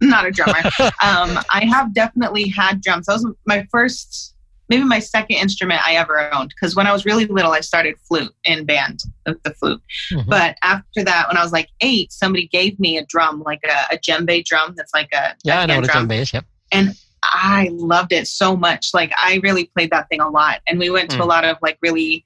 [0.00, 0.58] not a drummer.
[1.02, 3.06] um, I have definitely had drums.
[3.06, 4.34] That was my first,
[4.68, 6.50] maybe my second instrument I ever owned.
[6.50, 9.80] Because when I was really little, I started flute in band, the, the flute.
[10.12, 10.26] Mhm.
[10.26, 13.94] But after that, when I was like eight, somebody gave me a drum, like a,
[13.94, 14.74] a djembe drum.
[14.76, 16.08] That's like a yeah, a I know what a drum.
[16.08, 16.32] djembe is.
[16.32, 16.44] Yep.
[16.72, 18.90] And I loved it so much.
[18.94, 20.60] Like I really played that thing a lot.
[20.66, 21.22] And we went to Mm.
[21.22, 22.24] a lot of like really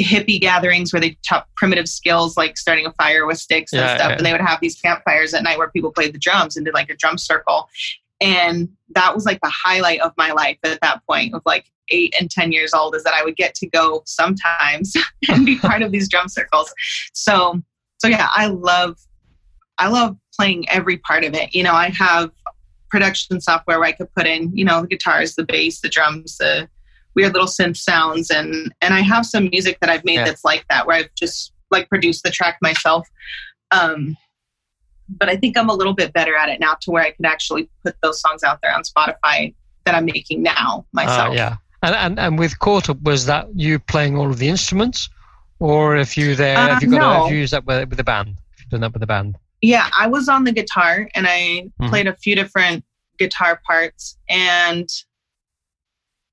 [0.00, 3.96] hippie gatherings where they taught primitive skills like starting a fire with sticks and Yeah,
[3.96, 4.08] stuff.
[4.10, 4.16] yeah.
[4.16, 6.74] And they would have these campfires at night where people played the drums and did
[6.74, 7.68] like a drum circle.
[8.22, 12.14] And that was like the highlight of my life at that point of like eight
[12.18, 14.94] and 10 years old is that I would get to go sometimes
[15.28, 16.72] and be part of these drum circles.
[17.12, 17.60] So,
[17.98, 18.96] so yeah, I love,
[19.78, 21.54] I love playing every part of it.
[21.54, 22.30] You know, I have
[22.88, 26.36] production software where I could put in, you know, the guitars, the bass, the drums,
[26.38, 26.68] the
[27.14, 30.24] weird little synth sounds, and and I have some music that I've made Yeah.
[30.24, 33.08] that's like that, where I've just like produced the track myself.
[33.70, 34.16] Um,
[35.18, 37.26] but I think I'm a little bit better at it now, to where I could
[37.26, 41.30] actually put those songs out there on Spotify that I'm making now myself.
[41.30, 41.56] Ah, yeah.
[41.82, 45.08] And, and and with Caught Up, was that you playing all of the instruments,
[45.58, 47.22] or if you there, Uh, have you got no.
[47.22, 48.38] have you used that with, with the band?
[48.60, 49.36] Have done that with the band?
[49.60, 51.88] Yeah, I was on the guitar and I Mhm.
[51.88, 52.84] played a few different
[53.18, 54.88] guitar parts and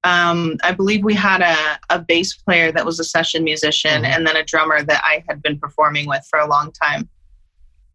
[0.03, 1.55] um, I believe we had a,
[1.89, 4.07] a bass player that was a session musician Mhm.
[4.07, 7.09] and then a drummer that I had been performing with for a long time.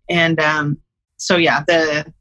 [0.09, 0.79] And um,
[1.17, 2.13] so yeah, the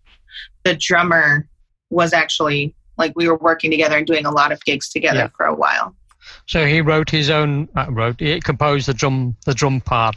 [0.63, 1.47] the drummer
[1.89, 5.27] was actually like we were working together and doing a lot of gigs together Yeah.
[5.35, 5.95] for a while.
[6.47, 10.15] So he wrote his own, uh, wrote, he composed the drum, the drum part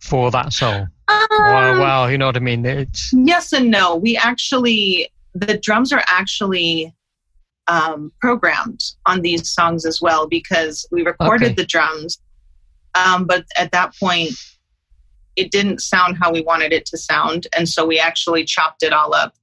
[0.00, 0.88] for that song.
[1.08, 1.28] Um,
[1.78, 2.64] wow, you know what I mean?
[2.66, 3.94] It's Yes and no.
[3.96, 6.92] We actually, the drums are actually
[7.68, 11.54] um, programmed on these songs as well because we recorded Okay.
[11.54, 12.18] the drums,
[12.94, 14.32] um, but at that point,
[15.36, 18.92] it didn't sound how we wanted it to sound, and so we actually chopped it
[18.92, 19.34] all up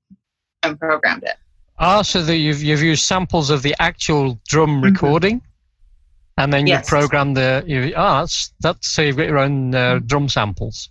[0.63, 1.35] and programmed it.
[1.79, 4.83] ah, so that you've you've used samples of the actual drum Mhm.
[4.83, 5.41] recording,
[6.37, 6.79] and then Yes.
[6.79, 7.63] you've programmed the.
[7.65, 9.97] You, ah, that's that's so you've got your own Mm-hmm.
[9.97, 10.89] uh, drum samples.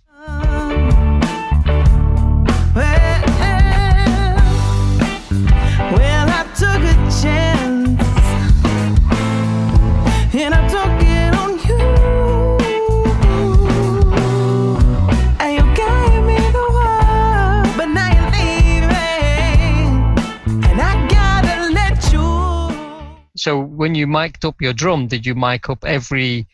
[23.39, 26.47] So when you mic'd up your drum, did you mic up every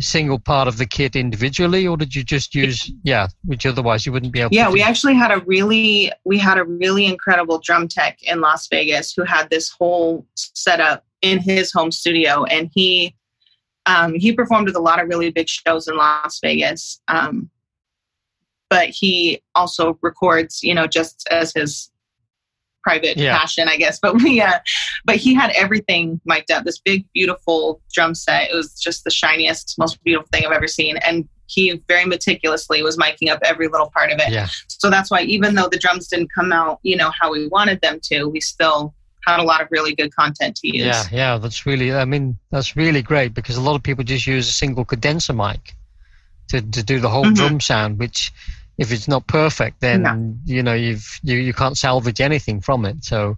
[0.00, 4.12] single part of the kit individually, or did you just use yeah, which otherwise you
[4.12, 4.54] wouldn't be able?
[4.54, 8.68] Yeah, we actually had a really we had a really incredible drum tech in Las
[8.68, 13.14] Vegas who had this whole setup in his home studio, and he
[13.86, 17.00] Um, he performed with a lot of really big shows in Las Vegas.
[17.08, 17.48] Um,
[18.68, 21.90] but he also records, you know, just as his
[22.88, 23.36] private Yeah.
[23.38, 23.98] passion, I guess.
[24.04, 24.58] But we, uh,
[25.04, 26.64] but he had everything mic'd up.
[26.64, 28.50] This big, beautiful drum set.
[28.50, 30.96] It was just the shiniest, most beautiful thing I've ever seen.
[31.06, 34.30] And he very meticulously was miking up every little part of it.
[34.30, 34.48] Yeah.
[34.68, 37.78] So that's why even though the drums didn't come out, you know, how we wanted
[37.80, 38.94] them to, we still
[39.26, 40.86] had a lot of really good content to use.
[40.86, 41.88] Yeah, yeah, that's really.
[41.92, 45.32] I mean, that's really great because a lot of people just use a single condenser
[45.34, 45.74] mic
[46.50, 47.34] to to do the whole Mhm.
[47.34, 48.32] drum sound, which
[48.78, 53.04] if it's not perfect, then you know you've you you can't salvage anything from it.
[53.04, 53.36] So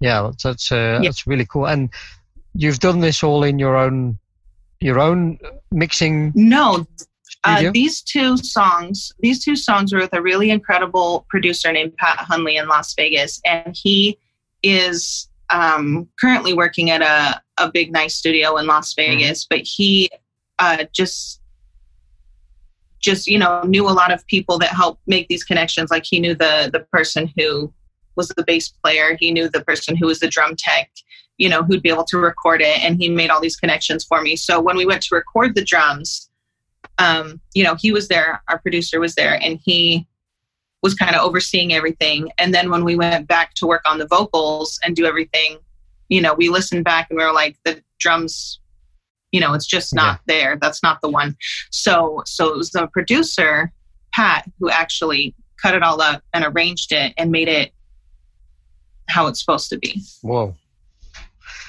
[0.00, 1.08] yeah, that's that's uh, Yeah.
[1.08, 1.66] that's really cool.
[1.66, 1.90] And
[2.54, 4.18] you've done this all in your own
[4.80, 5.38] your own
[5.70, 6.86] mixing No,
[7.44, 12.18] uh, these two songs, these two songs were with a really incredible producer named Pat
[12.18, 14.18] Hunley in Las Vegas, and he
[14.62, 19.46] is um, currently working at a a big nice studio in Las Vegas.
[19.48, 20.10] But he
[20.58, 21.40] uh, just
[23.04, 25.90] just you know knew a lot of people that helped make these connections.
[25.90, 27.72] Like he knew the the person who
[28.16, 30.90] was the bass player, he knew the person who was the drum tech.
[31.36, 34.22] You know, who'd be able to record it, and he made all these connections for
[34.22, 34.36] me.
[34.36, 36.30] So when we went to record the drums,
[36.98, 40.06] um, you know, he was there, our producer was there, and he
[40.80, 42.30] was kind of overseeing everything.
[42.38, 45.56] And then when we went back to work on the vocals and do everything,
[46.08, 48.60] you know, we listened back and we were like, the drums,
[49.34, 50.56] you know, it's just not there.
[50.62, 51.36] That's not the one.
[51.70, 53.72] So, so it was the producer,
[54.12, 57.72] Pat, who actually cut it all up and arranged it and made it
[59.08, 60.00] how it's supposed to be.
[60.22, 60.54] Whoa.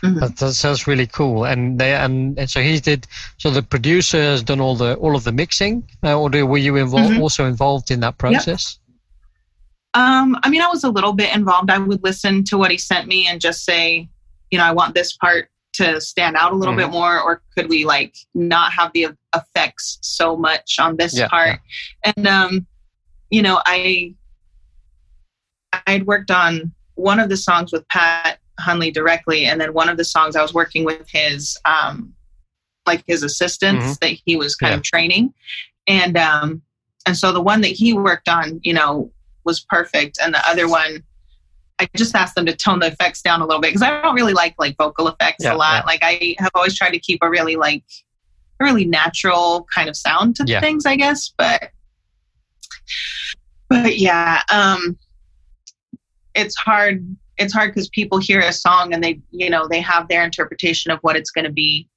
[0.03, 0.19] Mhm.
[0.19, 3.07] That, that sounds really cool, and they and, and so he did.
[3.37, 6.59] So the producer has done all the all of the mixing, uh, or do, were
[6.59, 7.21] you involved Mhm.
[7.21, 8.77] also involved in that process?
[9.95, 11.71] Um, I mean, I was a little bit involved.
[11.71, 14.07] I would listen to what he sent me and just say,
[14.51, 16.77] you know, I want this part to stand out a little Mhm.
[16.77, 21.27] bit more, or could we like not have the effects so much on this Yeah,
[21.27, 21.59] part?
[22.03, 22.67] And um,
[23.29, 24.13] you know, I
[25.87, 29.97] I'd worked on one of the songs with Pat Hunley directly, and then one of
[29.97, 32.13] the songs I was working with his um,
[32.85, 34.77] like his assistants that he was kind Yeah.
[34.77, 35.33] of training,
[35.87, 36.61] and um,
[37.05, 39.11] and so the one that he worked on, you know,
[39.43, 41.03] was perfect, and the other one.
[41.79, 44.15] I just asked them to tone the effects down a little bit because I don't
[44.15, 45.83] really like like vocal effects Yeah, a lot.
[45.83, 45.85] yeah.
[45.85, 47.83] Like I have always tried to keep a really like
[48.61, 50.61] a really natural kind of sound to Yeah.
[50.61, 51.33] things, I guess.
[51.37, 51.71] But
[53.69, 54.97] but yeah, um,
[56.33, 57.05] it's hard.
[57.37, 60.91] It's hard because people hear a song and they you know they have their interpretation
[60.91, 61.89] of what it's going to be,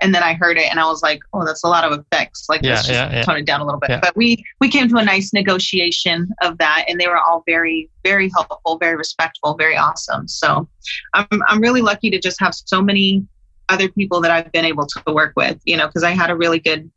[0.00, 2.46] and then I heard it and I was like, oh, that's a lot of effects.
[2.48, 3.22] Like Yeah, let's just yeah, yeah.
[3.22, 4.00] tone it down a little bit.
[4.02, 7.88] But we we came to a nice negotiation of that, and they were all very
[8.04, 10.28] very helpful, very respectful, very awesome.
[10.28, 10.68] So
[11.14, 13.26] I'm I'm really lucky to just have so many
[13.68, 15.60] other people that I've been able to work with.
[15.64, 16.90] You know, because I had a really good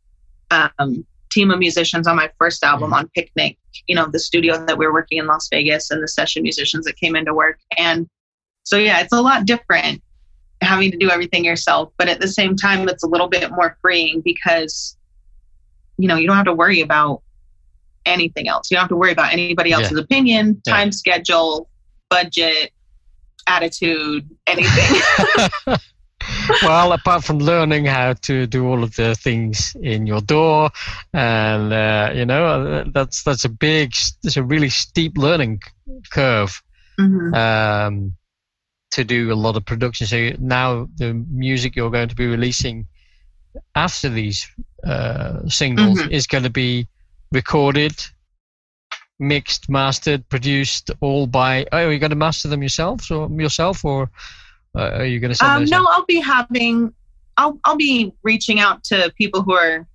[0.50, 2.96] um, team of musicians on my first album Mhm.
[2.96, 3.56] on Picnic.
[3.86, 6.84] You know, the studio that we were working in Las Vegas, and the session musicians
[6.84, 8.08] that came into work, and
[8.64, 10.02] so yeah, it's a lot different
[10.62, 13.76] having to do everything yourself, but at the same time, it's a little bit more
[13.80, 14.96] freeing because
[15.98, 17.22] you know you don't have to worry about
[18.06, 18.70] anything else.
[18.70, 19.78] You don't have to worry about anybody Yeah.
[19.80, 20.74] else's opinion, Yeah.
[20.74, 21.68] time schedule,
[22.08, 22.72] budget,
[23.46, 25.00] attitude, anything.
[26.62, 30.68] well, apart from learning how to do all of the things in your DAW,
[31.12, 33.92] and uh, you know uh, that's that's a big,
[34.22, 35.60] that's a really steep learning
[36.12, 36.62] curve
[36.98, 37.34] Mhm.
[37.34, 38.14] um,
[38.90, 40.06] to do a lot of production.
[40.06, 42.86] So now the music you're going to be releasing
[43.74, 44.48] after these
[44.86, 46.10] uh, singles Mhm.
[46.10, 46.88] is going to be
[47.32, 47.92] recorded,
[49.18, 51.66] mixed, mastered, produced, all by.
[51.72, 54.10] Oh, are you going to master them yourselves or yourself, or
[54.76, 56.92] uh, are you going to send Um, no, I'll be having,
[57.36, 59.86] I'll, I'll be reaching out to people who are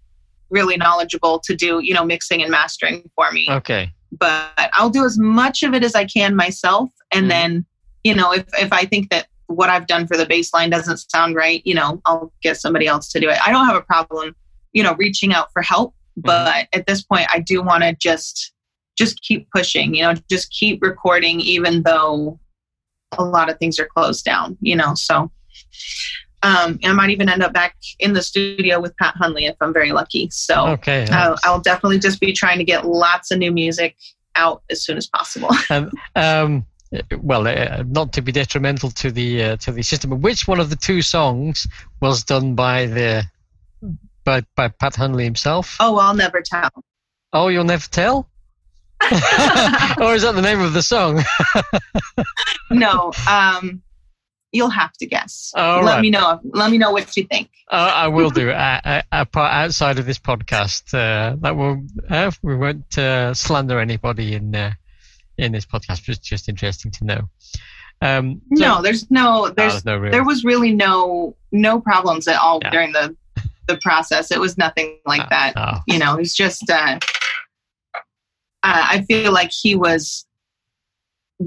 [0.49, 3.47] really knowledgeable to do, you know, mixing and mastering for me.
[3.49, 3.91] Okay.
[4.17, 6.89] But I'll do as much of it as I can myself.
[7.11, 7.29] And Mhm.
[7.29, 7.65] then,
[8.05, 11.35] you know, if, if I think that what I've done for the baseline doesn't sound
[11.35, 13.37] right, you know, I'll get somebody else to do it.
[13.45, 14.35] I don't have a problem,
[14.73, 15.95] you know, reaching out for help.
[16.15, 18.53] But at this point, I do want to just,
[18.95, 22.39] just keep pushing, you know, just keep recording, even though
[23.17, 24.93] a lot of things are closed down, you know.
[24.93, 25.31] So
[26.43, 29.73] um, I might even end up back in the studio with Pat Hunley if I'm
[29.73, 30.29] very lucky.
[30.31, 31.07] So Okay.
[31.11, 33.95] I'll, I'll definitely just be trying to get lots of new music
[34.35, 35.49] out as soon as possible.
[35.71, 36.65] Um, um,
[37.19, 40.59] well, uh, not to be detrimental to the uh, to the system, but which one
[40.59, 41.67] of the two songs
[42.01, 43.23] was done by the
[44.23, 45.77] by by Pat Hunley himself?
[45.79, 46.69] oh, I'll never tell.
[47.33, 48.29] Oh, you'll never tell.
[49.11, 51.21] or is that the name of the song?
[52.71, 53.81] no, um,
[54.51, 55.53] you'll have to guess.
[55.55, 56.01] All let right.
[56.01, 56.39] me know.
[56.43, 57.49] Let me know what you think.
[57.69, 58.51] Uh, I will do.
[58.51, 63.79] uh, uh, uh, outside of this podcast, uh, that will uh, we won't uh, slander
[63.79, 64.73] anybody in uh,
[65.37, 66.03] in this podcast.
[66.03, 67.29] Just just interesting to know.
[68.01, 70.11] Um, so- no, there's no No, there's no real.
[70.11, 72.71] there was really no no problems at all Yeah.
[72.71, 73.15] during the
[73.67, 74.29] the process.
[74.31, 75.55] It was nothing like no, that.
[75.55, 75.79] no.
[75.87, 76.99] You know, it's just uh,
[77.95, 77.99] uh,
[78.63, 80.25] I feel like he was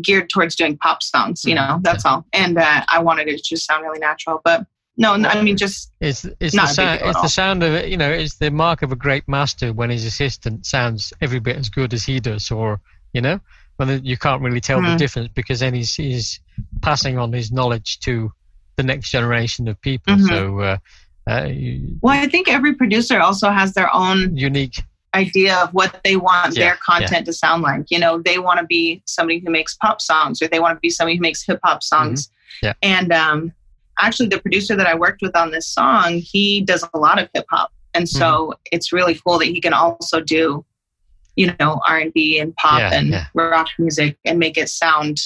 [0.03, 1.45] geared towards doing pop songs.
[1.45, 1.57] You Mhm.
[1.69, 2.25] know, that's all.
[2.33, 4.41] And uh, I wanted it to just sound really natural.
[4.45, 4.67] But
[4.97, 7.89] no, no, I mean, just It's it's Not the sound, it's the sound of it.
[7.89, 11.57] You know, it's the mark of a great master when his assistant sounds every bit
[11.57, 12.81] as good as he does, or
[13.13, 13.41] you know,
[13.79, 14.99] when you can't really tell the Mhm.
[14.99, 16.41] difference because then he's he's
[16.83, 18.33] passing on his knowledge to
[18.77, 20.15] the next generation of people.
[20.15, 20.29] Mhm.
[20.29, 20.61] So.
[20.61, 20.77] Uh,
[21.31, 24.83] uh, you- well, I think every producer also has their own unique
[25.15, 27.85] idea of what they want Yeah, their content to sound like.
[27.91, 30.81] You know, they want to be somebody who makes pop songs or they want to
[30.81, 32.27] be somebody who makes hip hop songs.
[32.27, 32.67] Mm-hmm.
[32.67, 32.73] Yeah.
[32.83, 33.53] And um,
[34.01, 37.29] actually, the producer that I worked with on this song, he does a lot of
[37.35, 37.73] hip hop.
[37.95, 38.53] And so Mm-hmm.
[38.73, 40.65] it's really cool that he can also do,
[41.39, 43.27] you know, R&B and pop Yeah, and yeah.
[43.33, 45.19] rock music and make it sound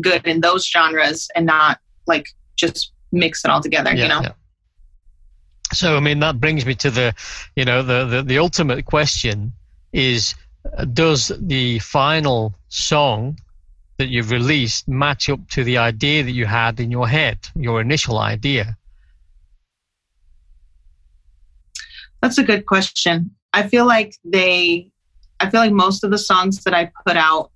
[0.00, 2.26] good in those genres and not like
[2.56, 4.22] just mix it all together, you know?
[5.74, 7.14] So I mean that brings me to the,
[7.54, 9.52] you know, the the, the ultimate question
[9.92, 10.34] is,
[10.78, 13.38] uh, does the final song
[13.98, 17.78] that you've released match up to the idea that you had in your head, your
[17.82, 18.78] initial idea?
[22.22, 23.32] That's a good question.
[23.52, 24.90] I feel like they,
[25.44, 27.50] I feel like most of the songs that I put out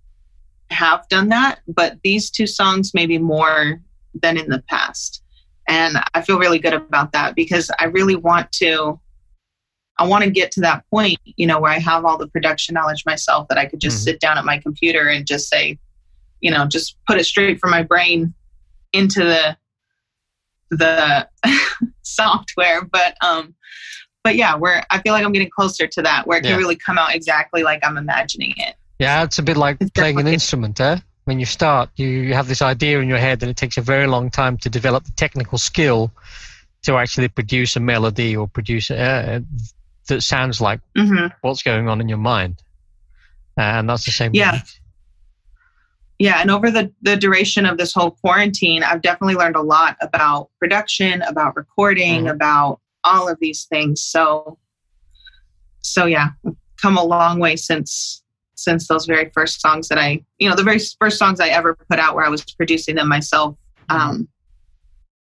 [0.70, 3.80] have done that, but these two songs maybe more
[4.12, 5.22] than in the past.
[5.66, 9.00] And I feel really good about that because I really want to,
[9.98, 12.74] I want to get to that point, you know, where I have all the production
[12.74, 14.04] knowledge myself that I could just Mhm.
[14.04, 15.78] sit down at my computer and just say,
[16.40, 18.34] you know, just put it straight from my brain
[18.92, 19.56] into the,
[20.70, 21.26] the
[22.02, 22.84] software.
[22.84, 23.54] But, um,
[24.28, 26.56] but yeah, we're, I feel like I'm getting closer to that where it can Yeah.
[26.64, 28.74] really come out exactly like I'm imagining it.
[28.98, 30.98] Yeah, it's a bit like It's playing an instrument, eh?
[31.24, 33.80] When you start, you, you have this idea in your head, and it takes a
[33.82, 36.10] very long time to develop the technical skill
[36.82, 39.42] to actually produce a melody or produce a,
[40.08, 42.62] that sounds like hmm what's going on in your mind.
[43.56, 44.32] And that's the same.
[44.34, 44.52] Yeah.
[44.52, 44.80] with-
[46.18, 49.96] yeah and over the the duration of this whole quarantine i've definitely learned a lot
[50.00, 52.32] about production about recording Mhm.
[52.32, 54.58] about all of these things so
[55.82, 56.28] so yeah
[56.82, 58.22] come a long way since
[58.54, 61.70] since those very first songs that i you know the very first songs i ever
[61.90, 63.56] put out where i was producing them myself
[63.88, 64.28] um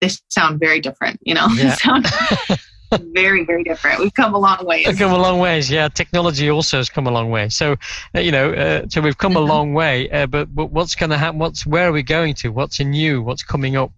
[0.01, 1.63] they sound very different you know Yeah.
[1.63, 2.05] they sound
[3.13, 5.69] very very different we've come a long way It's come a long ways.
[5.69, 7.49] Yeah, technology also has come a long way.
[7.49, 7.75] So,
[8.15, 9.47] uh, you know, uh, so we've come a Mhm.
[9.53, 9.95] long way.
[10.09, 11.37] Uh, but, but what's going to happen?
[11.39, 12.47] What's where are we going to?
[12.59, 13.21] What's new?
[13.27, 13.91] What's coming up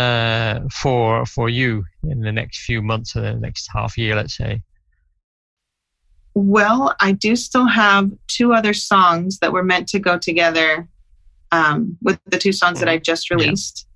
[0.00, 4.36] uh, for for you in the next few months or the next half year, let's
[4.36, 4.62] say?
[6.34, 10.88] Well, I do still have two other songs that were meant to go together
[11.52, 13.36] um, with the two songs that I just Yeah.
[13.36, 13.86] released.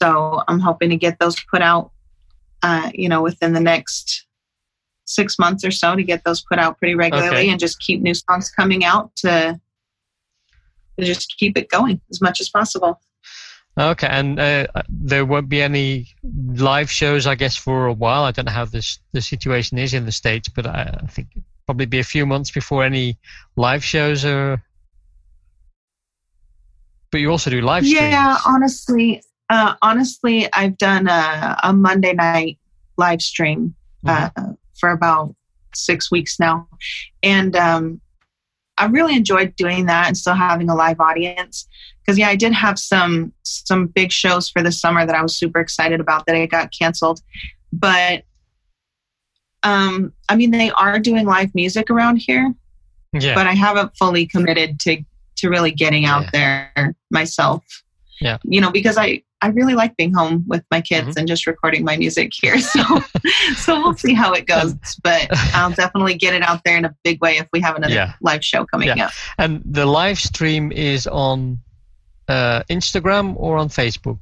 [0.00, 1.90] So I'm hoping to get those put out,
[2.62, 4.26] uh, you know, within the next
[5.04, 7.50] six months or so to get those put out pretty regularly Okay.
[7.50, 9.60] and just keep new songs coming out to,
[10.98, 13.00] to just keep it going as much as possible.
[13.78, 18.24] Okay, and uh, there won't be any live shows, I guess, for a while.
[18.24, 21.28] I don't know how this the situation is in the states, but I, I think
[21.64, 23.18] probably be a few months before any
[23.56, 24.62] live shows are.
[27.10, 28.12] But you also do live streams.
[28.12, 32.58] Yeah, honestly, uh, honestly, I've done a, a Monday night
[32.98, 33.74] live stream
[34.06, 34.28] uh,
[34.78, 35.34] for about
[35.74, 36.68] six weeks now,
[37.22, 38.02] and um,
[38.78, 41.68] I really enjoyed doing that and still having a live audience.
[42.00, 45.36] Because yeah, I did have some some big shows for the summer that I was
[45.36, 47.20] super excited about that I got canceled,
[47.72, 48.24] but
[49.62, 52.52] um, I mean they are doing live music around here,
[53.12, 53.34] yeah.
[53.34, 55.04] but I haven't fully committed to
[55.36, 57.64] to really getting out there myself.
[58.20, 58.38] Yeah.
[58.44, 61.16] You know, because I I really like being home with my kids Mhm.
[61.18, 62.56] and just recording my music here.
[62.72, 62.82] So
[63.56, 66.94] so we'll see how it goes, but I'll definitely get it out there in a
[67.04, 68.12] big way if we have another Yeah.
[68.20, 69.06] live show coming Yeah.
[69.06, 69.12] up.
[69.38, 71.58] And the live stream is on
[72.28, 74.18] uh, Instagram or on Facebook?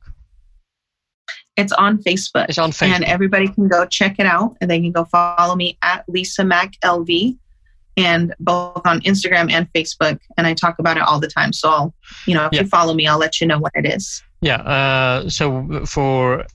[1.56, 2.46] It's on Facebook.
[2.48, 2.94] It's on Facebook.
[2.94, 6.42] And everybody can go check it out and they can go follow me at Lisa
[6.44, 7.36] Mac LV
[7.96, 10.18] and both on Instagram and Facebook.
[10.38, 11.52] And I talk about it all the time.
[11.52, 11.94] So I'll,
[12.26, 12.62] you know, if Yeah.
[12.62, 14.22] you follow me, I'll let you know what it is.
[14.40, 14.56] Yeah.
[14.56, 16.46] Uh, so for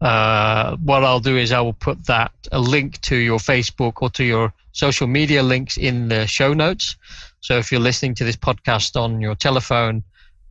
[0.00, 4.10] uh, what I'll do is I will put that a link to your Facebook or
[4.10, 6.96] to your social media links in the show notes.
[7.40, 10.02] So if you're listening to this podcast on your telephone,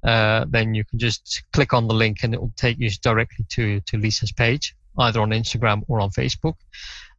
[0.03, 3.45] uh, then you can just click on the link and it will take you directly
[3.49, 6.55] to, to Lisa's page, either on Instagram or on Facebook.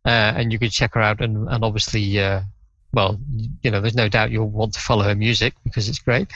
[0.04, 2.40] Uh, and you can check her out and, and obviously, uh,
[2.92, 3.18] well,
[3.62, 6.28] you know, there's no doubt you'll want to follow her music because it's great.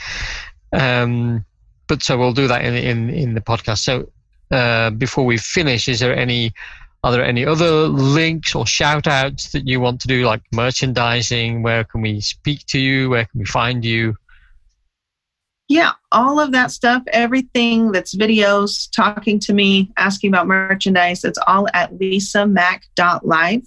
[0.72, 1.44] Um,
[1.88, 3.78] but so we'll do that in, in, in the podcast.
[3.78, 4.10] So
[4.50, 6.52] uh, before we finish, is there any
[7.04, 11.62] are there any other links or shout outs that you want to do, like merchandising?
[11.62, 13.10] Where can we speak to you?
[13.10, 14.16] Where can we find you?
[15.68, 21.38] Yeah, all of that stuff, everything that's videos, talking to me, asking about merchandise, it's
[21.46, 23.62] all at lisamac.live.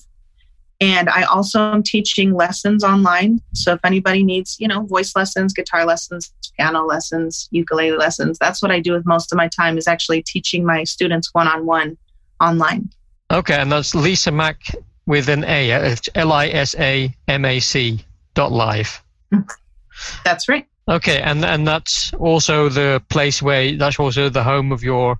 [0.82, 3.40] And I also am teaching lessons online.
[3.54, 8.64] So if anybody needs, you know, voice lessons, guitar lessons, piano lessons, ukulele lessons, that's
[8.64, 11.68] what I do with most of my time is actually teaching my students one on
[11.68, 11.98] one
[12.42, 12.90] online.
[13.32, 14.60] Okay, and that's Lisa Mac
[15.06, 15.72] with an A.
[15.72, 18.04] uh, It's L I S A M A C
[18.34, 19.02] dot live.
[20.26, 20.66] That's right.
[20.90, 25.20] Okay, and and that's also the place where that's also the home of your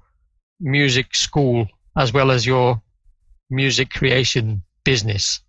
[0.60, 2.82] music school as well as your
[3.50, 5.40] music creation business.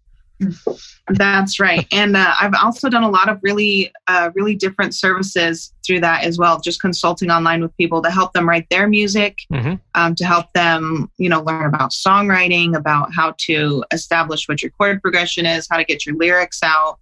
[1.09, 1.87] That's right.
[1.93, 6.25] And uh, I've also done a lot of really, uh, really different services through that
[6.25, 10.15] as well, just consulting online with people to help them write their music, hmm um,
[10.15, 15.03] to help them, you know, learn about songwriting, about how to establish what your chord
[15.03, 16.99] progression is, how to get your lyrics out,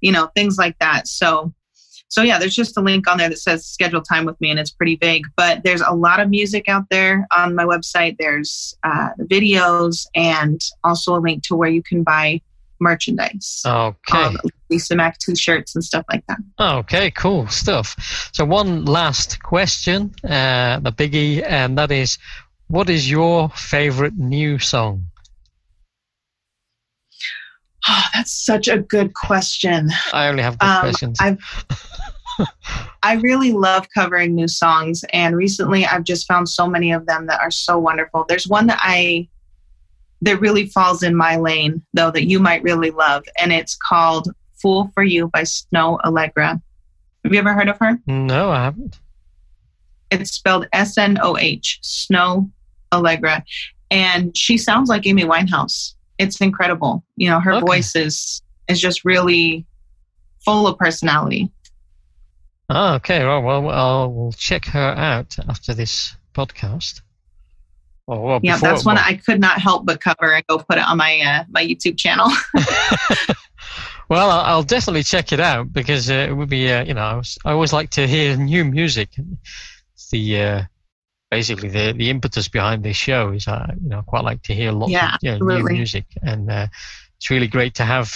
[0.00, 1.08] you know, things like that.
[1.08, 1.52] So,
[2.08, 4.58] so yeah, there's just a link on there that says schedule time with me, and
[4.58, 5.26] it's pretty vague.
[5.36, 8.16] But there's a lot of music out there on my website.
[8.18, 12.40] There's uh, videos and also a link to where you can buy
[12.88, 14.22] merchandise, Okay.
[14.24, 14.36] um,
[14.70, 16.38] Lisa Mac t-shirts and stuff like that.
[16.60, 17.96] Okay, cool stuff.
[18.32, 22.18] So one last question, uh, the biggie, and that is,
[22.68, 25.04] what is your favorite new song?
[27.86, 29.90] Oh, that's such a good question.
[30.12, 31.18] I only have good Um, questions.
[31.20, 31.38] I've
[33.02, 37.26] I really love covering new songs, and recently I've just found so many of them
[37.26, 38.24] that are so wonderful.
[38.28, 39.28] There's one that I
[40.24, 44.28] that really falls in my lane, though, that you might really love, and it's called
[44.60, 46.60] "Fool for You" by Snoh Aalegra.
[47.24, 47.98] Have you ever heard of her?
[48.06, 48.98] no, I haven't.
[50.10, 52.50] It's spelled S N O H, Snoh
[52.92, 53.42] Aalegra,
[53.90, 55.94] and she sounds like Amy Winehouse.
[56.18, 57.04] It's incredible.
[57.16, 57.66] You know, her Okay.
[57.66, 59.66] voice is is just really
[60.44, 61.50] full of personality.
[62.70, 63.24] Oh, okay.
[63.24, 67.00] Well, well, I'll we'll check her out after this podcast.
[68.06, 70.58] Or, well, Yeah, before- that's one well- I could not help but cover and go
[70.58, 72.28] put it on my uh, my YouTube channel.
[74.08, 77.52] well, I'll, definitely check it out because uh, it would be, uh, you know, I,
[77.52, 79.08] always like to hear new music.
[79.94, 80.62] It's the uh,
[81.30, 84.70] basically the the impetus behind this show is, uh, you know, quite like to hear
[84.72, 86.66] lots Yeah, of you know, new music, and uh,
[87.16, 88.12] it's really great to have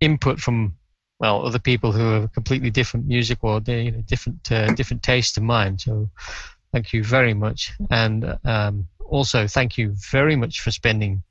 [0.00, 0.74] input from
[1.20, 5.02] well other people who have completely different music or they, you know, different uh, different
[5.02, 5.78] taste to mine.
[5.78, 6.10] So,
[6.72, 11.22] thank you very much, and um, also thank you very much for spending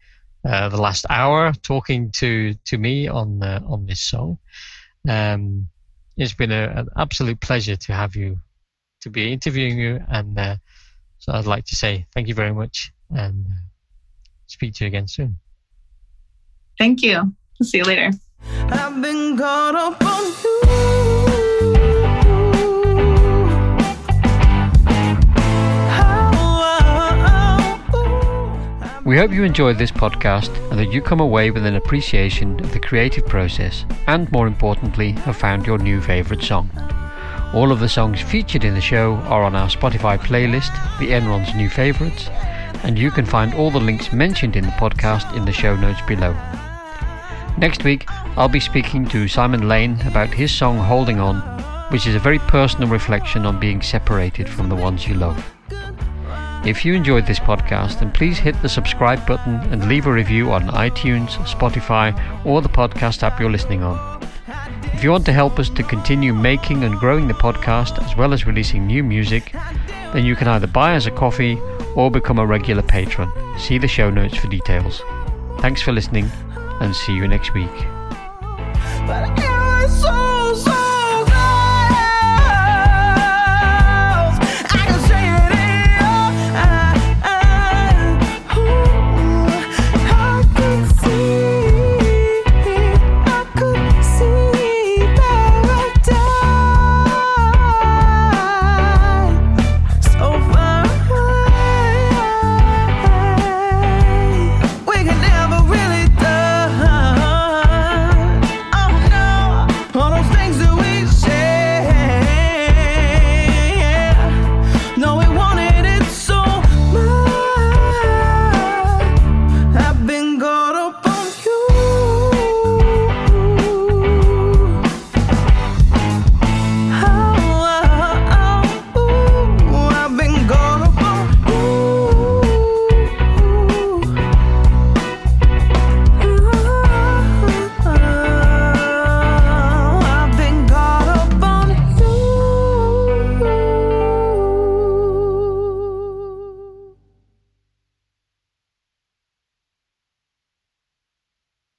[0.45, 4.37] uh, the last hour talking to to me on uh, on this song.
[5.07, 5.67] Um,
[6.17, 8.37] it's been a, an absolute pleasure to have you
[9.01, 10.55] to be interviewing you, and uh,
[11.19, 13.53] so I'd like to say thank you very much, and uh,
[14.47, 15.37] speak to you again soon.
[16.77, 17.33] Thank you.
[17.61, 18.11] See you later.
[29.09, 32.71] We hope you enjoyed this podcast and that you come away with an appreciation of
[32.73, 36.69] the creative process and, more importantly, have found your new favourite song.
[37.51, 41.55] All of the songs featured in the show are on our Spotify playlist, The Ennron's
[41.55, 42.27] New Favourites,
[42.83, 46.01] and you can find all the links mentioned in the podcast in the show notes
[46.07, 46.33] below.
[47.57, 48.05] Next week,
[48.37, 51.37] I'll be speaking to Simon Lane about his song Holding On,
[51.89, 55.43] which is a very personal reflection on being separated from the ones you love.
[56.65, 60.51] If you enjoyed this podcast, then please hit the subscribe button and leave a review
[60.51, 62.13] on iTunes, Spotify,
[62.45, 64.21] or the podcast app you're listening on.
[64.93, 68.33] If you want to help us to continue making and growing the podcast as well
[68.33, 69.53] as releasing new music,
[70.13, 71.57] then you can either buy us a coffee
[71.95, 73.31] or become a regular patron.
[73.57, 75.01] See the show notes for details.
[75.59, 76.29] Thanks for listening
[76.81, 77.69] and see you next week.